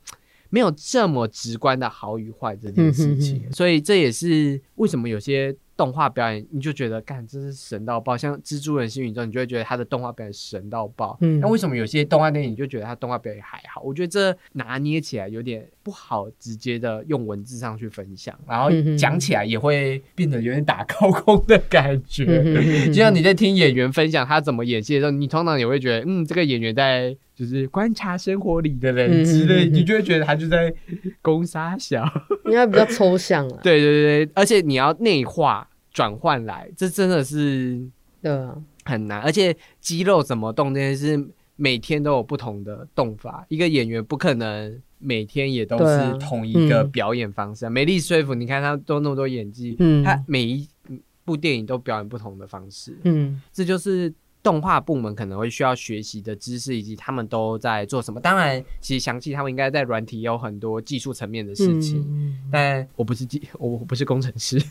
[0.50, 5.56] 没有这么直观的好与坏这件事情，所以这也是为什么有些。
[5.78, 11.18] 动画表演你就觉得干真是神到爆，像蜘蛛人新宇宙，你就会觉得他的动画表演神到爆。
[11.22, 13.82] 嗯那为什么有些动画电影你就觉得他动画表演还好？
[13.82, 22.86] 我觉得这拿捏起来有点不好，直接的用文字上去分享，然后讲起来也会变得有点打高空的感觉。
[22.88, 30.74] 就像你在听演员分享他怎么演戏的时候，你通常也会觉得，嗯，这个演员在就是观察生活里的人之类，你就会觉得他就在
[31.22, 32.06] 攻杀小。
[32.46, 33.60] 应该比较抽象啊。
[33.64, 37.82] 对对对，而且你要内化转换来，这真的是
[38.22, 38.56] 对啊，
[38.86, 39.22] 很难。
[39.22, 43.46] 而且肌肉怎么动这件事，每天都有不同的动法。
[43.50, 47.70] 一个演员不可能每天也都是同一个嗯表演方式啊。
[47.70, 50.68] 美丽说服，你看他都那么多演技，嗯他每一
[51.24, 54.14] 部电影都表演不同的方式，嗯这就是。
[54.46, 58.22] 动画部门可能会需要学习的知识，以及他们都在做什么。
[58.22, 62.06] 当然，其实详细他们应该在软体有很多技术层面的事情。
[62.08, 64.62] 嗯但我不是技，我我不是工程师。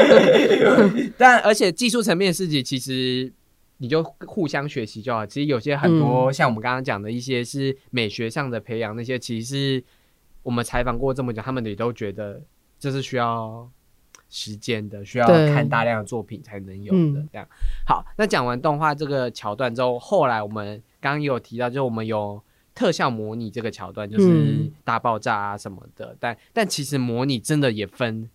[1.16, 3.32] 但而且技术层面的事情，其实
[3.78, 5.24] 你就互相学习就好。
[5.24, 9.84] 其实有些很多、像我们刚刚讲的一些是美学上的培养，那些其实是
[10.42, 12.42] 我们采访过这么久，他们也都觉得
[12.78, 13.66] 这是需要
[14.28, 17.20] 时间的，需要看大量的作品才能有的。
[17.20, 17.46] 嗯这样
[17.86, 22.42] 好，那讲完动画这个桥段之后，后来我们刚刚也有提到，就是我们有。
[22.74, 28.30] 特效模拟这个桥段就是嗯大爆炸啊什么的，但但其实模拟真的也分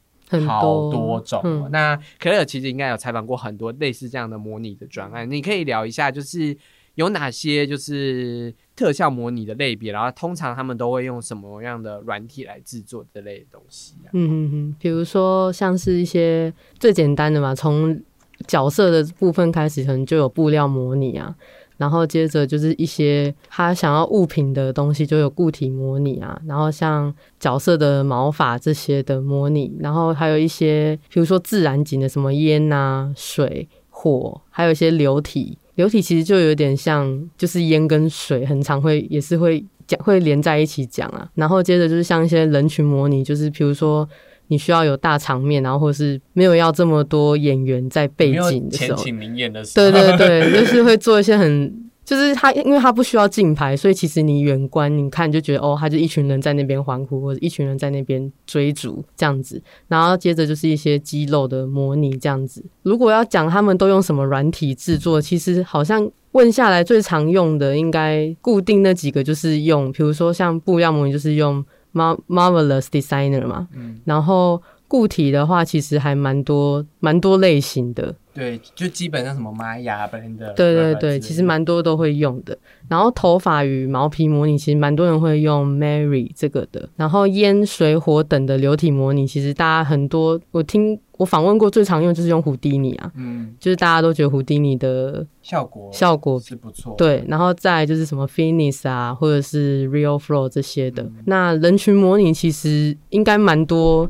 [0.45, 6.57] 好多多种那可乐其实应该有采访过很多类似这样的模拟的专案，你可以聊一下，就是
[6.95, 14.13] 有哪些就是特效模拟的类别，然后通常他们都会用什么样的软体来制作这类的东西啊？
[14.13, 17.99] 嗯嗯嗯，比如说像是一些最简单的嘛，从
[18.47, 21.33] 角色的部分开始，可能就有布料模拟啊，
[21.77, 35.57] 然后接着就是一些他想要物品的东西，就有固体模拟啊，然后像角色的毛发这些的模拟，然后还有一些比如说自然景的什么烟啊、水、火，还有一些流体。
[35.75, 41.27] 流体其实就有点像，就是烟跟水，很常会也是会讲会连在一起讲啊。
[41.35, 44.07] 然后接着就是像一些人群模拟，就是比如说
[44.47, 51.82] 你需要有大场面，然后或是没有要这么多演员在背景的时候，名演的时候，对对对，就是会做一些很。
[52.05, 59.61] 就是他，因为他不需要竞拍，所以其实你远观你看就觉得哦，他就一群人在那边欢呼，或者一群人在那边追逐这样子。
[59.87, 62.63] 然后接着就是一些肌肉的模拟这样子。
[62.81, 71.63] 如果要讲他们都用什么软体制作，其实好像问下来最常用的应该固定那几个，就是用，比如说像布料模拟就是用
[71.93, 74.61] Mar Marvelous Designer 嘛，嗯，然后
[74.93, 78.13] 固体的话其实还蛮多蛮多类型的。
[78.31, 82.55] 对，就基本上什么玛雅 Blender，对对对，其实蛮多都会用的。
[82.87, 86.87] 然后头发与毛皮模拟，其实蛮多人会用 Mary 这个的。
[86.95, 101.01] 然后烟、水、火等的流体模拟，其实大家很多我听我访问过最常用就是用胡迪尼啊，嗯，就是大家都觉得胡迪尼的效果效果是不错，对，然后再就是什么 Finis 啊，或者是 Real Flow 这些的。
[101.03, 104.09] 嗯那人群模拟其实应该蛮多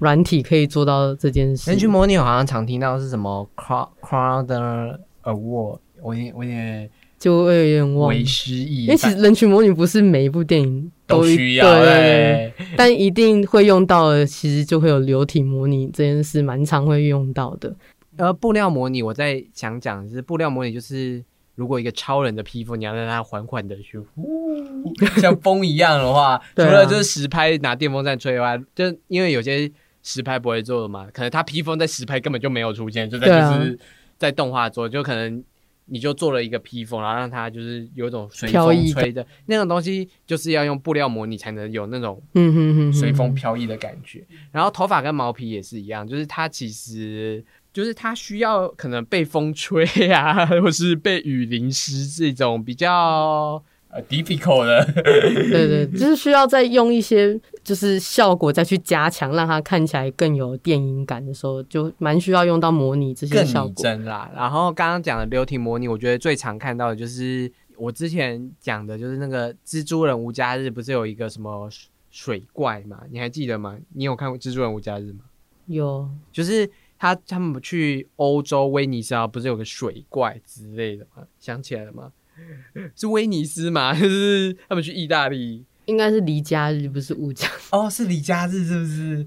[0.00, 1.70] 软体可以做到这件事。
[1.70, 17.74] 人群模拟我好像常听到是什么 Crowd Crowder Award，我有点我有点就会有点忘了为失忆，因为其实人群模拟不是每一部电影一都需要对但一定会用到的，其实就会有流体模拟这件事，蛮常会用到的。
[18.18, 21.24] 而布料模拟，我在想讲就是布料模拟，就是
[21.56, 29.68] 如果一个超人的披风，你要让它缓缓的去呼， 像风一样的话，除了就是实拍拿电风扇吹的话，就因为有些
[30.04, 33.78] 实拍不会做的嘛，可能它披风在实拍根本就没有出现，就在就是
[34.16, 35.42] 在动画做，就可能。
[35.88, 44.20] 你就做了一个披风，然后让它就是有一种随风吹的那种东西，就是要用布料模拟才能有那种嗯哼哼哼，随风飘逸的感觉。
[44.50, 47.44] 然后头发跟毛皮也是一样，就是它其实
[47.76, 54.82] 就是它需要可能被风吹啊，或是被雨淋湿这种比较呃 difficult 的。
[54.94, 63.74] 对对， 就是需要再用一些就是效果再去加强，让它看起来更有电影感的时候，就蛮需要用到模拟这些效果。
[63.76, 64.30] 真啦。
[64.34, 73.02] 然后刚刚讲的流体模拟，我觉得最常看到的就是我之前讲的就是那个蜘蛛人无家日，不是有一个什么水水怪嘛？
[73.10, 73.76] 你还记得吗？
[73.92, 75.18] 你有看过蜘蛛人无家日吗？
[75.66, 81.24] 有就是他他们去欧洲威尼斯啊，不是有个水怪之类的吗？
[81.38, 82.12] 想起来了吗？
[82.94, 83.92] 是威尼斯吗？
[83.98, 87.48] 就是他们去意大利应该是离家日，不是无家。
[87.70, 89.24] 哦，是离家日是不是？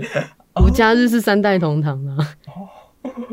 [0.62, 2.36] 无家日是三代同堂啊。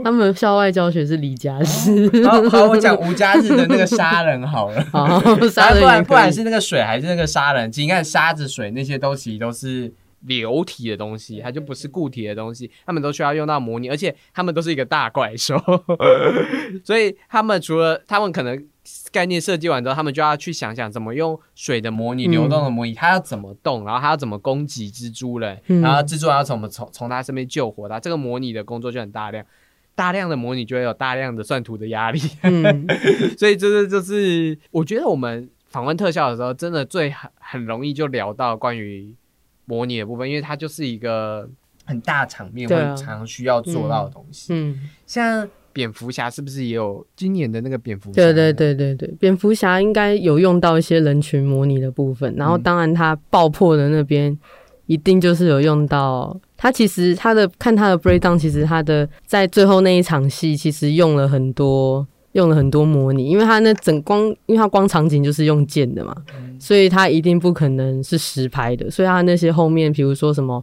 [0.05, 2.25] 他们校外教学是离家日。
[2.25, 4.81] 好，好，我讲无家日的那个杀人好了。
[4.93, 6.05] 好，杀人不然。
[6.05, 7.71] 不然是那个水还是那个杀人？
[7.73, 9.93] 其实你看沙子、水那些都其实都是
[10.27, 15.57] 流体的东西，它就不是固体的东西，他们都需要用到模拟，而且他们都是一个大怪兽，
[16.85, 18.67] 所以他们除了他们可能
[19.11, 25.81] 概念设计完之后，他们就要去想想怎么用水的模拟、嗯流动的模拟，它要怎么动，然后它要怎么攻击蜘蛛人，嗯。
[25.81, 29.45] 然后蜘蛛人要怎么从从它身边救活它，这个模拟的工作就很大量。
[29.95, 32.87] 大量的模拟就会有大量的算图的压力，嗯，
[33.39, 39.15] 所以就是就是我觉得我们访问特效的时候，真的最很很容易就聊到关于
[39.67, 41.49] 模拟的部分，因为它就是一个
[41.85, 44.55] 很大场面会常需要做到的东西。
[44.55, 48.15] 嗯，像蝙蝠侠是不是也有今年的那个蝙蝠侠？
[48.15, 54.37] 对对，对对对，蝙蝠侠应该有用到一些人群模拟的部分，然后嗯当然它爆破的那边
[54.87, 56.39] 一定就是有用到。
[56.59, 62.07] 他其实他的看他的 breakdown，其实他的在最后那一场戏，其实用了很多
[62.37, 66.15] 用了很多模拟，因为他那整光，因为他光场景就是用剑的嘛，
[66.61, 70.63] 所以他一定不可能是实拍的，所以他那些后面，比如说什么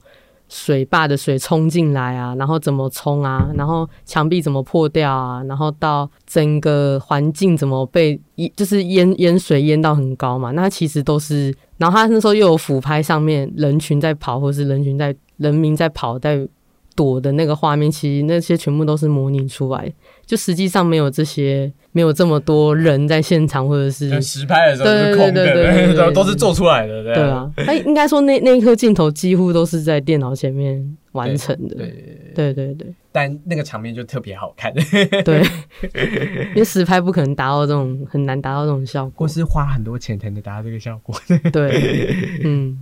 [0.49, 16.47] 水坝的水冲进来啊，然后怎么冲啊，然后墙壁怎么破掉啊，然后到整个环境怎么被淹，就是淹淹水淹到很高嘛，那其实都是，然后他那时候又有俯拍上面人群在跑，或是人群在人民在跑在
[16.95, 19.87] 躲的那个画面，其实那些全部都是模拟出来。
[19.87, 19.93] 的，
[20.25, 31.75] 就实际上没有这些，没有这么多人在现场，或者是实拍的时候对是空的，对对都 都是做出来的，对对啊，他应该说那那一颗镜头几乎都是在电脑前面完成的。
[31.75, 31.93] 对对对
[32.33, 32.93] 对，对对对。
[33.11, 34.73] 但那个场面就特别好看，
[35.23, 35.43] 对，
[36.49, 39.27] 因为实拍不可能达到这种很难达到这种效果。
[39.27, 39.27] 或。
[39.31, 41.15] 是花很多钱才能达到这个效果。
[41.51, 42.77] 对，嗯，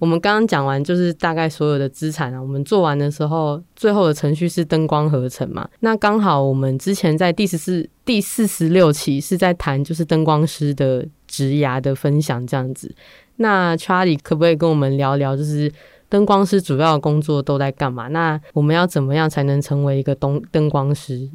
[0.00, 5.68] 我们刚刚讲完就是大概所有的资产啊，我们做完的时候，最后的程序是灯光合成嘛。
[5.80, 12.92] 那刚好我们之前在第十四、第四十六期是在谈就是灯光师的职涯的分享这样子。
[13.36, 15.70] 那 Charlie 可不可以跟我们聊聊，就是
[16.08, 18.08] 灯光师主要的工作都在干嘛？
[18.08, 21.28] 那我们要怎么样才能成为一个灯灯光师？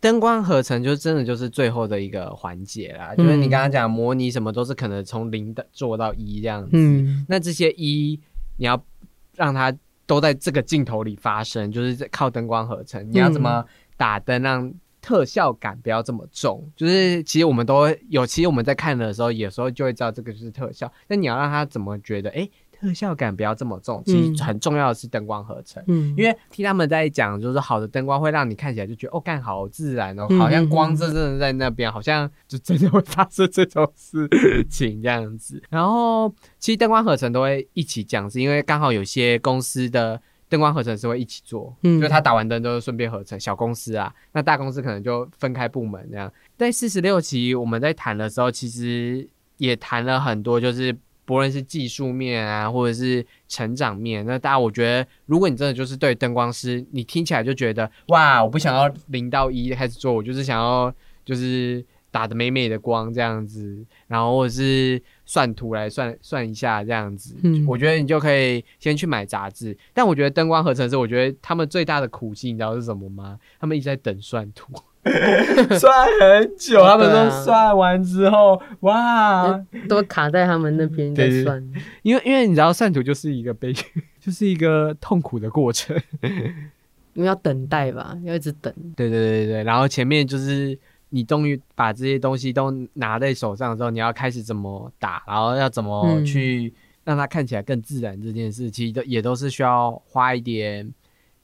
[0.00, 6.70] 灯光合成就真的就是最后的一个环节啦，嗯就是你刚刚讲模拟什么都是可能从零的做到一这样子。
[6.72, 8.18] 嗯那这些一
[8.56, 8.80] 你要
[9.34, 9.74] 让它
[10.06, 13.06] 都在这个镜头里发生，就是靠灯光合成。
[13.10, 13.64] 你要怎么
[13.96, 16.68] 打灯让特效感不要这么重？
[16.74, 20.90] 就是其实我们都有，其实我们在看的时候，有时候就会知道这个就是特效。
[21.06, 22.48] 那你要让他怎么觉得，哎、
[22.80, 24.02] 特效感不要这么重？
[24.06, 25.82] 其嗯实很重要的是灯光合成。
[25.88, 34.28] 嗯，因为听他们在讲，就是好的灯光会让你看起来就觉得哦，干好自然哦，嗯好像光真正的在那边，好像就真的会发生这种事
[34.70, 35.62] 情这样子。
[35.68, 43.38] 然后其实灯光合成都会一起讲，是因为刚好有些公司的灯光合成是会一起做，嗯就是他打完灯都是顺便合成。
[43.38, 46.32] 小公司啊，那大公司可能就分开部门这样。
[46.56, 50.96] 在四十六期我们在谈的时候，其实也谈了很多，就是
[51.28, 60.90] 不论是技术面啊，或者是成长面，那大家我觉得，如果你真的就是对灯光师，你听起来就觉得哇，我不想要零到一开始做，我就是想要
[61.26, 69.76] 就是打的美美的光这样子，然后或者是算图来算算一下这样子，嗯我觉得你就可以先去买杂志。
[69.92, 73.38] 但我觉得灯光合成师，我觉得他们最大的苦心，你知道是什么吗？
[73.60, 74.72] 他们一直在等算图。
[75.78, 79.58] 算很久，他们对啊都算完之后，哇！
[79.88, 81.62] 都卡在他们那边在算。
[82.02, 83.84] 因为因为你知道算图就是一个悲剧，
[84.20, 85.96] 就是一个痛苦的过程。
[87.14, 88.72] 因为要等待吧，要一直等。
[88.94, 90.78] 对对对对，然后前面就是
[91.08, 96.72] 你终于把这些东西都拿在手上之后，你要开始怎么打，然后要怎么嗯去
[97.04, 100.88] 让它看起来更自然，这件事其实都也都是需要花一点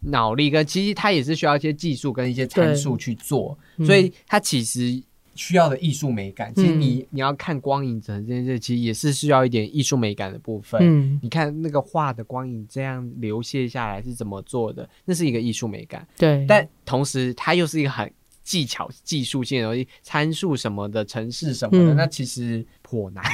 [0.04, 5.02] 脑力跟，其实它也是需要一些技术跟一些参数去做，嗯所以它其实。
[5.36, 10.80] 需要的艺术美感，其实嗯你你要看光影整这件事，其实也是需要一点艺术美感的部分。
[10.80, 14.88] 嗯，你看那个画的光影这样流泻下来是怎么做的？
[15.04, 16.46] 那是一个艺术美感，对。
[16.48, 18.08] 但同时它又是一个很
[18.44, 23.24] 技巧、技术性的东西，参数什么的、程式什么的，嗯那其实颇难。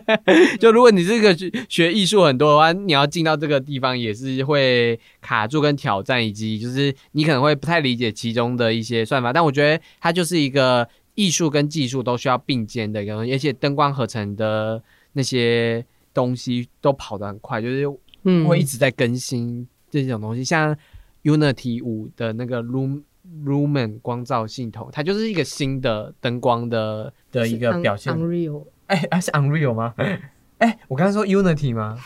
[0.60, 9.32] 就如果你这个学学艺术很多的话，你要进到这个地方也是会卡住跟挑战，以及就是你可能会不太理解其中的一些算法。
[9.32, 10.86] 但我觉得它就是一个。
[11.18, 14.82] 艺术跟技术都需要并肩的一个东西，而且灯光合成的
[15.14, 17.86] 那些东西都跑得很快，就是
[18.24, 20.76] 嗯，会一直在更新这种东西，像
[21.22, 23.00] Unity 五的那个 Lum
[23.44, 28.12] Lumen 光照系统，它就是一个新的灯光的的一个表现。
[28.14, 29.94] Unreal，哎、啊是 Unreal 吗？
[30.58, 31.98] 哎、我刚刚说 Unity 吗？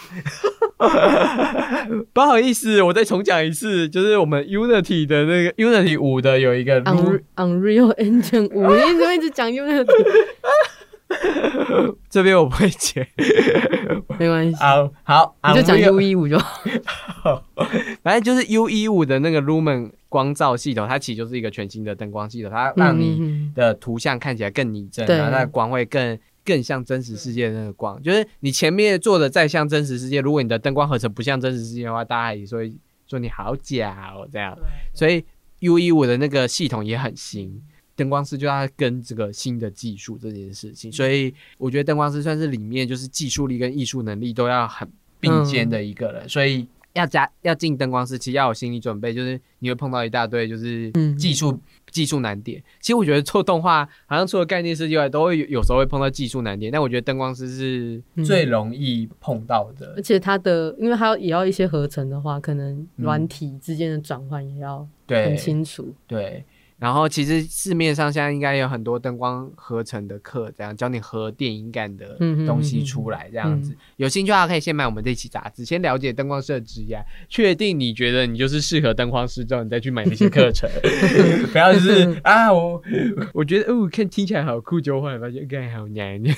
[2.12, 9.86] 不好意思，我再重讲一次，就是我们 Unity 的那个 Unity 五的有一个 Unreal Engine 五，你怎么一直讲 Unity？
[12.08, 13.06] 这边我不会剪。
[14.18, 17.44] 没关系，好好，你就讲 U 一五就好。
[18.02, 28.00] 反正就是 U 一五的那个 Lumen 光照系统，它其实就是一个全新的灯光系统，它让你嗯的图像看起来更拟真，对然后光会更更像真实世界的那个光。
[28.02, 32.61] 就是你前面做的再像真实世界，如果你的灯光合成不像真实世界的话，大家也说
[33.06, 34.54] 说你好假哦这样。
[34.92, 35.24] 所以
[35.61, 37.62] U 一五的那个系统也很新。
[37.96, 44.90] 灯光师就要跟这个新的技术这件事情，所以我觉得灯光师算是里面就是技术力跟艺术能力都要很
[45.20, 51.59] 并肩的一个人，所以要加要进灯光师，其实要有心理准备，就是你会碰到一大堆就是嗯技术、
[51.91, 52.62] 技术难点。
[52.80, 59.95] 其实我觉得做动画好像除了概念设计外，都会有有时候会碰到技术难点，但我觉得灯光师是嗯最容易碰到的。
[59.97, 65.95] 而且它的，因为它也要一些合成的话，可能嗯软体之间的转换也要很清楚。
[66.07, 66.45] 对，
[66.80, 73.76] 然后其实市面上现在应该有很多灯光合成的课，这样教你合电影感的嗯东西出来，这样子。
[73.96, 80.68] 有兴趣的话，可以先买我们这期杂志，先了解灯光师的职业，确定你觉得你就是适合灯光师之后，你再去买那些课程。
[81.52, 82.82] 不要就是啊，我
[83.34, 86.20] 我觉得哦，看听起来好酷，就后来发现，干好难。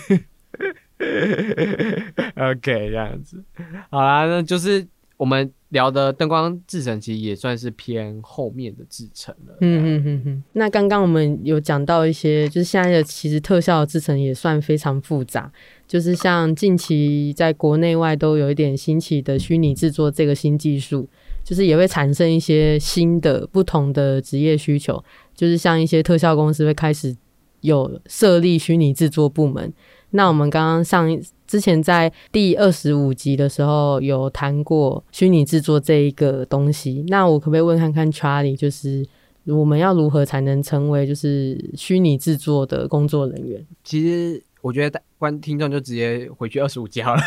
[2.37, 3.43] OK，这样子，
[3.91, 4.87] 好啦，那就是
[5.17, 9.57] 我们聊的灯光制成，其实也算是偏后面的制成了。
[9.61, 10.45] 嗯，嗯嗯嗯嗯。
[10.53, 15.51] 那刚刚我们有讲到一些，就是现在的其实特效的制成也算非常复杂，
[15.89, 21.09] 就是像近期在国内外都有一点兴起的虚拟制作这个新技术，
[21.43, 25.03] 就是也会产生一些新的不同的职业需求，
[25.35, 27.17] 就是像一些特效公司会开始
[27.63, 29.73] 有设立虚拟制作部门。
[30.11, 31.19] 那我们刚刚上一
[31.53, 39.07] 之前在第二十五集的时候有谈过虚拟制作这一个东西，那我可不可以问看看 Charlie，就是
[39.45, 43.67] 我们要如何才能成为就是虚拟制作的工作人员？
[43.85, 47.21] 其实我觉得观听众就直接回去二十五集好了。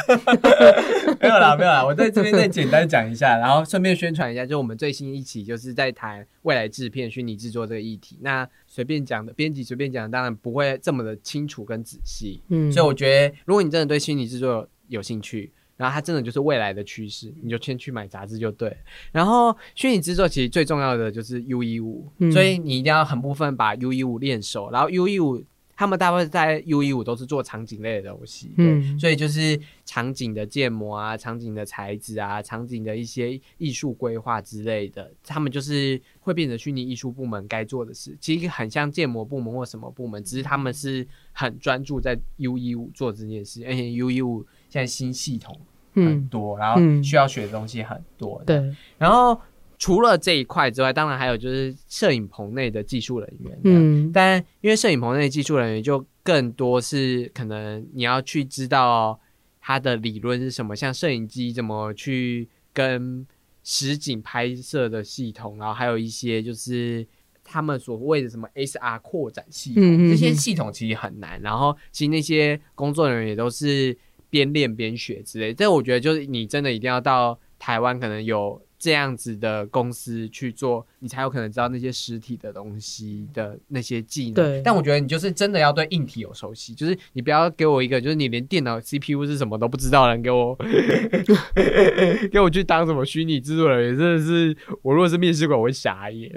[1.21, 8.17] 没有啦，没有啦，我在这边再简单讲一下，然后顺便宣传一下，就我们最新一期就是在谈未来制片、虚拟制作这个议题。
[8.21, 12.41] 那随便讲的编辑随便讲，当然不会这么的清楚跟仔细。
[12.47, 18.75] 嗯，所以我觉得，如果你真的对虚拟制作有兴趣，然后它真的就是未来的趋势，你就先去买杂志就对。
[19.11, 24.69] 然后虚拟制作其实最重要的就是 U 一五，嗯所以你一定要很部分把 U 一五练熟。
[24.71, 25.43] 然后 U 一五
[25.75, 38.17] 他们大部分在 U 一五都是做场景类的东西，对，嗯所以就是场景的建模啊、场景的材质啊、场景的一些艺术规划之类的，他们就是会变成虚拟艺术部门该做的事。
[38.21, 45.59] 其实很像建模部门或什么部门，只是他们是很专注在 U 一五做这件事，而且 U 一五现在新系统
[45.93, 48.41] 很嗯，多，然后嗯需要学的东西很多。
[48.45, 49.39] 对，然后
[49.77, 59.19] 除了这一块之外，当然还有就是摄影棚内的技术人员，嗯但因为摄影棚内技术人员就更多是可能你要去知道
[59.59, 63.25] 它的理论是什么，像摄影机怎么去跟
[63.63, 67.05] 实景拍摄的系统，然后还有一些就是
[67.43, 71.41] 他们所谓的什么 SR 扩展系统，嗯嗯嗯这些系统其实很难。
[71.41, 73.97] 然后其实那些工作人员也都是
[74.29, 75.53] 边练边学之类的。
[75.55, 84.33] 这我觉得就是你真的一定要到台湾，可能有这样子的公司去做，你才有可能知道那些实体的东西的那些技能。
[84.33, 90.57] 对但我觉得你就是真的要对硬体有熟悉，就是你不要给我一个就是你连电脑 CPU 是什么都不知道的人给我
[92.31, 96.31] 给我去当什么虚拟制作人员，真的是我如果是面试官，我会傻眼。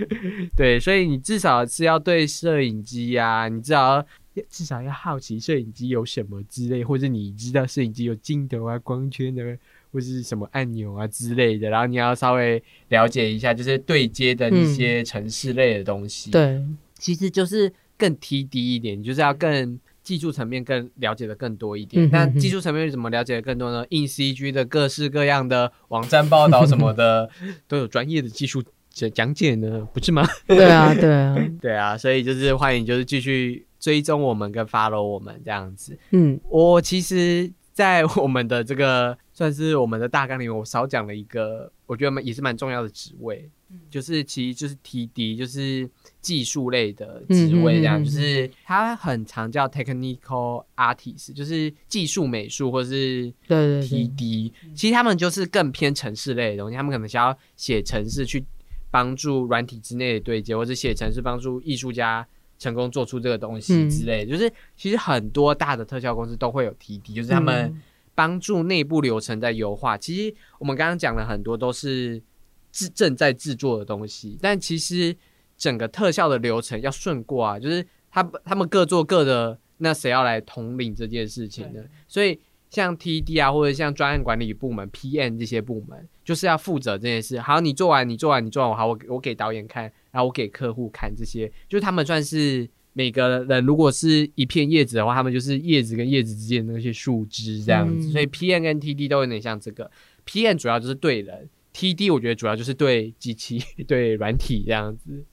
[0.56, 3.96] 对，所以你至少是要对摄影机啊，你至少
[4.32, 9.58] 要至少要好奇摄影机有什么之类，或者你知道摄影机有镜头啊、光圈的，
[9.94, 16.60] 或是什么按钮啊之类的，然后你要稍微了解一下，就是对接的一些城市类的东西。，对，
[16.98, 19.78] 其实就是更 T D 一点，你就是要更。
[20.04, 23.82] 技术层面更了解的更多一点，嗯哼哼那技术层面怎么了解的更多呢？
[23.88, 27.30] 硬 CG 的各式各样的网站报道什么的，
[27.66, 30.22] 都有专业的技术讲讲解呢，不是吗？
[30.46, 35.96] 对啊，对啊， 对啊，所以就是欢迎就是继续追踪我们跟 follow 我们这样子。
[36.10, 58.44] 嗯我其实，在 我们的这个算是我们的大纲里面，我少讲了一个我觉得蛮也是蛮重要的职位，嗯就是其实就是 TD，就是技术类的职位，这样、就是它很常叫 technical artist，就是技术美术或是对对对，TD，其实他们就是更偏城市类的东西，他们可能想要写城市去
[58.92, 62.24] 帮助软体之内的对接，或者写程式帮助艺术家
[62.58, 64.32] 成功做出这个东西嗯之类的。
[64.32, 67.82] 就是其实很多大的特效公司都会有 TD，就是他们嗯
[68.14, 69.98] 帮助内部流程在优化。
[69.98, 72.22] 其实我们刚刚讲了很多都是
[72.70, 75.16] 制正在制作的东西，但其实
[75.56, 81.80] 整个特效的流程要顺过啊，就是他他们各做各的，那谁要来统领这件事情呢？
[82.06, 82.38] 所以
[82.70, 87.38] 像 TD 啊，或者像专案管理部门、PM 这些部门，就是要负责这件事。
[87.40, 92.70] 好，你做完，你做完，你做完，好，我我给导演看，然后我给客户看，这些就是他们算是。
[92.96, 99.90] 每个人如果是一片叶子的话，他们就是叶子跟叶子之间的那些树枝这样子，嗯所以 PM 跟 TD 都有点像这个。
[100.24, 105.24] PM 主要就是对人，TD 我觉得主要就是对机器、 对软体这样子。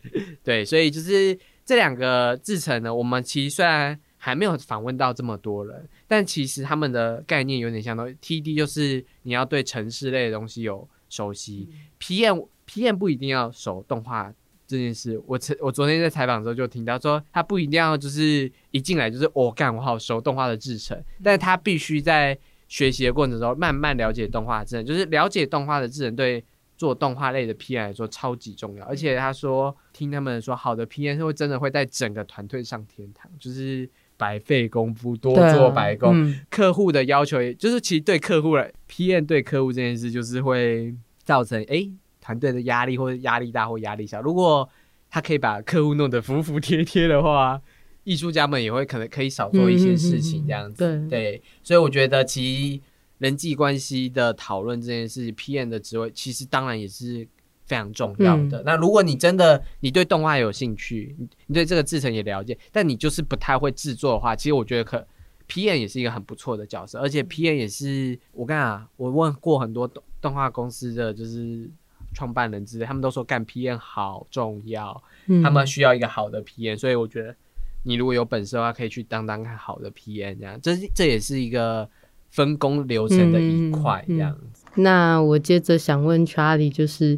[0.43, 8.07] 对，所以就是这两个制成呢，我们其实虽然还没有访问到这么多人，但其实他们的概念有点相同。
[8.15, 11.69] TD 就是你要对城市类的东西有熟悉
[11.99, 14.33] ，PM PM 不一定要熟动画。
[14.71, 26.43] 这件事，我曾我昨天在采访的时候就听到说，他不一定要就是一进来就是我干、我好熟动画的制成，但是他必须在学习的过程中慢慢了解动画制成，就是了解动画的制成对
[26.77, 28.85] 做动画类的 P N 来说超级重要。
[28.85, 36.11] 而且他说，听他们说，好的 P N 是会真的会在整个团队上天堂，就是白费功夫，多做白工。
[36.15, 41.91] 嗯客户的要求也，就是其实对客户来 PM 对客户这件事，就是会造成诶
[42.21, 44.21] 团队的压力，或者压力大或压力小。
[44.21, 44.67] 如果
[45.09, 47.61] 他可以把客户弄得服服帖帖的话，
[48.03, 51.07] 艺术家们也会可能可以少做一些事情，这样子。
[51.09, 52.81] 对，所以我觉得其实
[53.17, 57.27] 人际关系的讨论这件事，PM 的职位其实当然也是
[57.65, 58.61] 非常重要的。
[58.61, 65.05] 嗯那如果你真的你对动画有兴趣，你你对这个制成也了解，但你就是不太会制作的话，其实我觉得可
[65.47, 71.69] PM 也是一个很不错的角色，而且 PM 也是我跟你讲，我问过很多动动画公司的就是
[72.13, 77.35] 创办人之类，他们都说干 PM 好重要，嗯他们需要一个好的 PM，所以我觉得
[77.83, 81.89] 你如果有本事的话，可以去当当看好的 PM，这样，这是这也是一个
[82.29, 84.65] 分工流程的一块，这样子。
[84.75, 87.17] 那我接着想问 Charlie，就是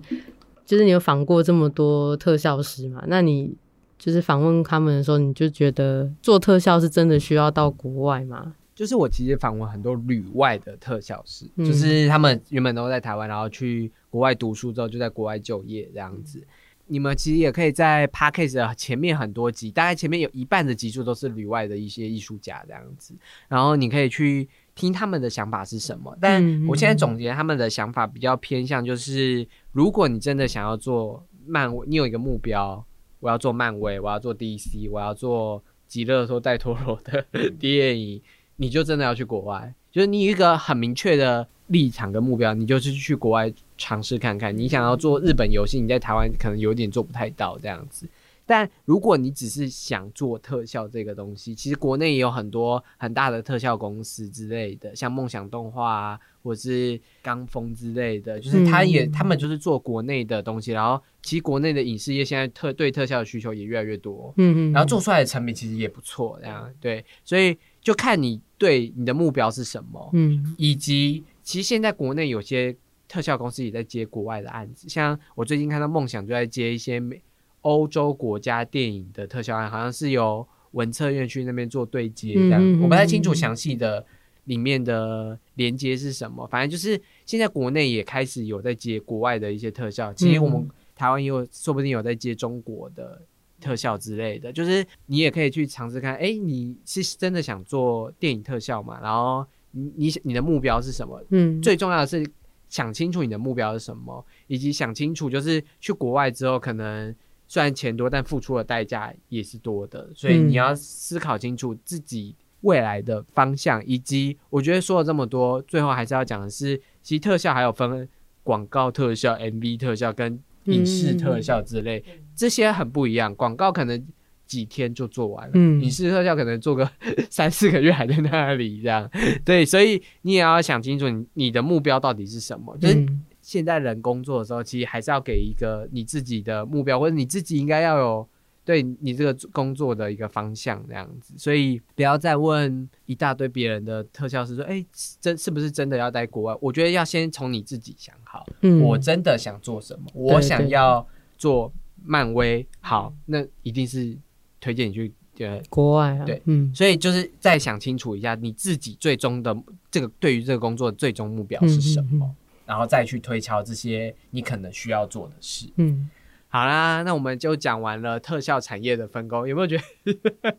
[0.65, 3.03] 就是你有访过这么多特效师嘛？
[3.07, 3.55] 那你
[3.99, 8.53] 就是访问他们的时候，你就觉得做特效是真的需要到国外吗？
[8.75, 16.45] 就是我其实访问很多旅外的特效师，嗯就是他们原本都在台湾，然后去国外读书之后就在国外就业这样子。
[16.87, 23.15] 你们其实也可以在 p a c k a g e 的前面很多集，大概前面有一半的集数都是旅外的一些艺术家这样子，
[23.47, 26.15] 然后你可以去听他们的想法是什么。
[26.19, 32.85] 但嗯我现在总结他们的想法比较偏向，就是如果你真的想要做漫威，你有一个目标，
[33.21, 37.25] 我要做漫威，我要做 DC，我要做极乐说戴托罗的
[37.57, 38.21] 电影，
[38.57, 44.55] 你就真的要去国外，就是你有一个很明确的立场跟目标，你就是去国外尝试看看。
[44.55, 48.07] 你想要做日本游戏，你在台湾可能有点做不太到这样子。
[48.45, 64.33] 但如果你只是想做特效这个东西，其实国内也有很多很大的特效公司之类的，像梦想动画啊，或是钢风之类的，就是他也、嗯他们就是做国内的东西，然后其实国内的影视业现在特对特效的需求也越来越多。
[64.35, 70.55] 嗯嗯，然后做出来的成品其实也不错，这样对，所以就看你对你的目标是什么，嗯。
[70.57, 72.75] 以及其实现在国内有些
[73.07, 77.21] 特效公司也在接国外的案子，像我最近看到梦想就在接一些美
[77.61, 84.03] 欧洲国家电影的特效案，好像是由文策院去那边做对接，这样、嗯嗯嗯我不太清楚详细的
[84.45, 90.69] 里面的连接是什么，反正就是现在国内也开始有在接国外的一些特效，其实我们嗯。
[90.95, 93.19] 台湾也有，说不定有在接中国的
[93.63, 98.99] 特效之类的，就是你也可以去尝试看，哎，你是真的想做电影特效嘛？
[99.01, 101.23] 然后你你你的目标是什么？
[101.29, 102.29] 嗯，最重要的是
[102.67, 107.15] 想清楚你的目标是什么，以及想清楚就是去国外之后，可能
[107.47, 118.07] 虽然钱多，但付出的代价也是多的，所以嗯你要思考清楚自己未来的方向，以及我觉得说了这么多，最后还是要讲的是，其实特效还有分
[118.43, 122.03] 广告特效、MV 特效跟影视特效之类，
[122.35, 123.33] 这些很不一样。
[123.35, 124.05] 广告可能
[124.45, 126.89] 几天就做完了，嗯影视特效可能做个
[127.29, 129.09] 三四个月还在那里这样。
[129.43, 132.77] 对，所以你也要想清楚你你的目标到底是什么。
[132.77, 138.25] 就是嗯现在人工作的时候，其实还是要给一个你自己的目标，或者你自己应该要有
[138.63, 144.85] 对你这个工作的一个方向这样子，所以不要再问一大堆别人的特效师说，哎，
[145.19, 146.57] 真是不是真的要在国外？
[146.61, 151.05] 我觉得要先从你自己想好，嗯我真的想做什么，我想要
[151.37, 151.69] 做
[152.05, 154.17] 漫威，好，那一定是
[154.59, 155.61] 推荐你去呃。
[155.69, 159.55] 国外啊，对，嗯所以就是再想清楚一下，你自己最终的
[159.89, 162.35] 这个对于这个工作的最终目标是什么，
[162.65, 165.67] 然后再去推敲这些你可能需要做的事。
[165.77, 166.09] 嗯，
[166.49, 169.83] 好啦，那我们就讲完了特效产业的分工，有没有觉得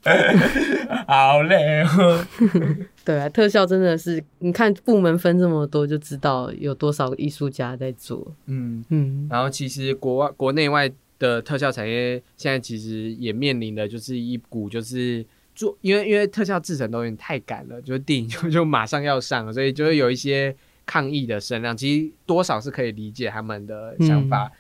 [1.07, 2.27] 好累哦？
[3.05, 8.27] 对啊，特效真的是，你看部门分这么多，就知道有多少个艺术家在做。
[8.47, 10.91] 嗯，嗯然后其实国外、国内外
[11.25, 20.55] 的特效产业现在其实也面临的就是一股就是做，因为因为特效制成都有点太赶了，就是电影就就马上要上了，所以就会有一些
[20.85, 21.75] 抗议的声量。
[21.75, 24.53] 其实多少是可以理解他们的想法，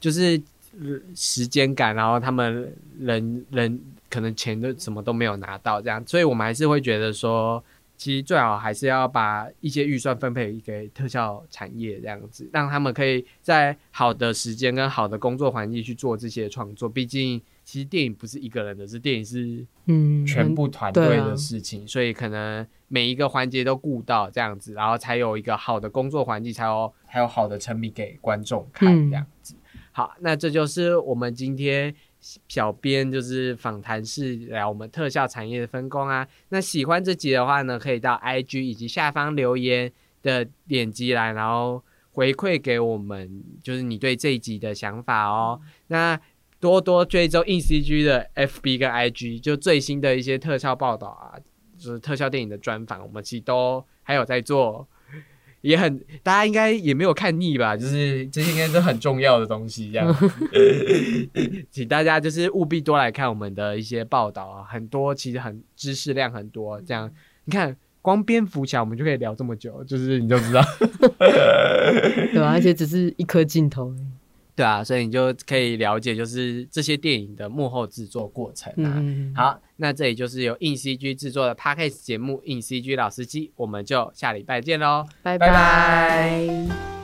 [0.00, 0.40] 就是
[0.80, 3.80] 呃时间感，然后他们人人
[4.10, 7.62] 可能钱都什么都没有拿到这样，所以我们还是会觉得说。
[7.96, 16.88] 其实最好还是要把一些预算分配给特效产业这样子，让他们可以在好的时间跟好的工作环境去做这些创作。
[16.88, 29.54] 毕竟，其实电影不是一个人的是，电影是嗯，全部团队的事情，所以可能每一个环节都顾到这样子，然后才有一个好的工作环境，才有还有好的成品给观众看嗯这样子。
[29.92, 31.94] 好，那这就是我们今天
[32.48, 36.26] 小编就是访谈室聊我们特效产业的分工啊。
[36.48, 45.60] 那喜欢这集的话呢，可以到 IG 以及下方留言的点击栏，然后回馈给我们，就是你对这一集的想法哦。
[45.88, 46.18] 那
[46.58, 51.38] 多多追踪 In CG 的 FB 跟 IG，就最新的一些特效报道啊，
[51.78, 54.88] 就是特效电影的专访，我们其实都还有在做，
[55.66, 57.76] 也很 大家应该也没有看腻吧？
[57.76, 60.30] 就是这些应该是很重要的东西，这样子，
[61.70, 67.10] 请大家就是务必多来看我们的一些报道啊，很多其实很知识量很多，这样
[67.44, 67.76] 你看。
[68.06, 70.62] 光蝙蝠侠我们就可以聊这么久，就是你就知道，
[71.18, 74.06] 对啊，而且只是一颗镜头而已。
[74.56, 78.94] 对啊，所以你就可以了解，就是这些电影的幕后制作过程啊。
[78.96, 85.04] 嗯，好，那这里就是由硬 CG 制作的 Podcast 节目《硬 CG 老司机》，我们就下礼拜见喽。
[85.22, 86.95] 拜拜拜拜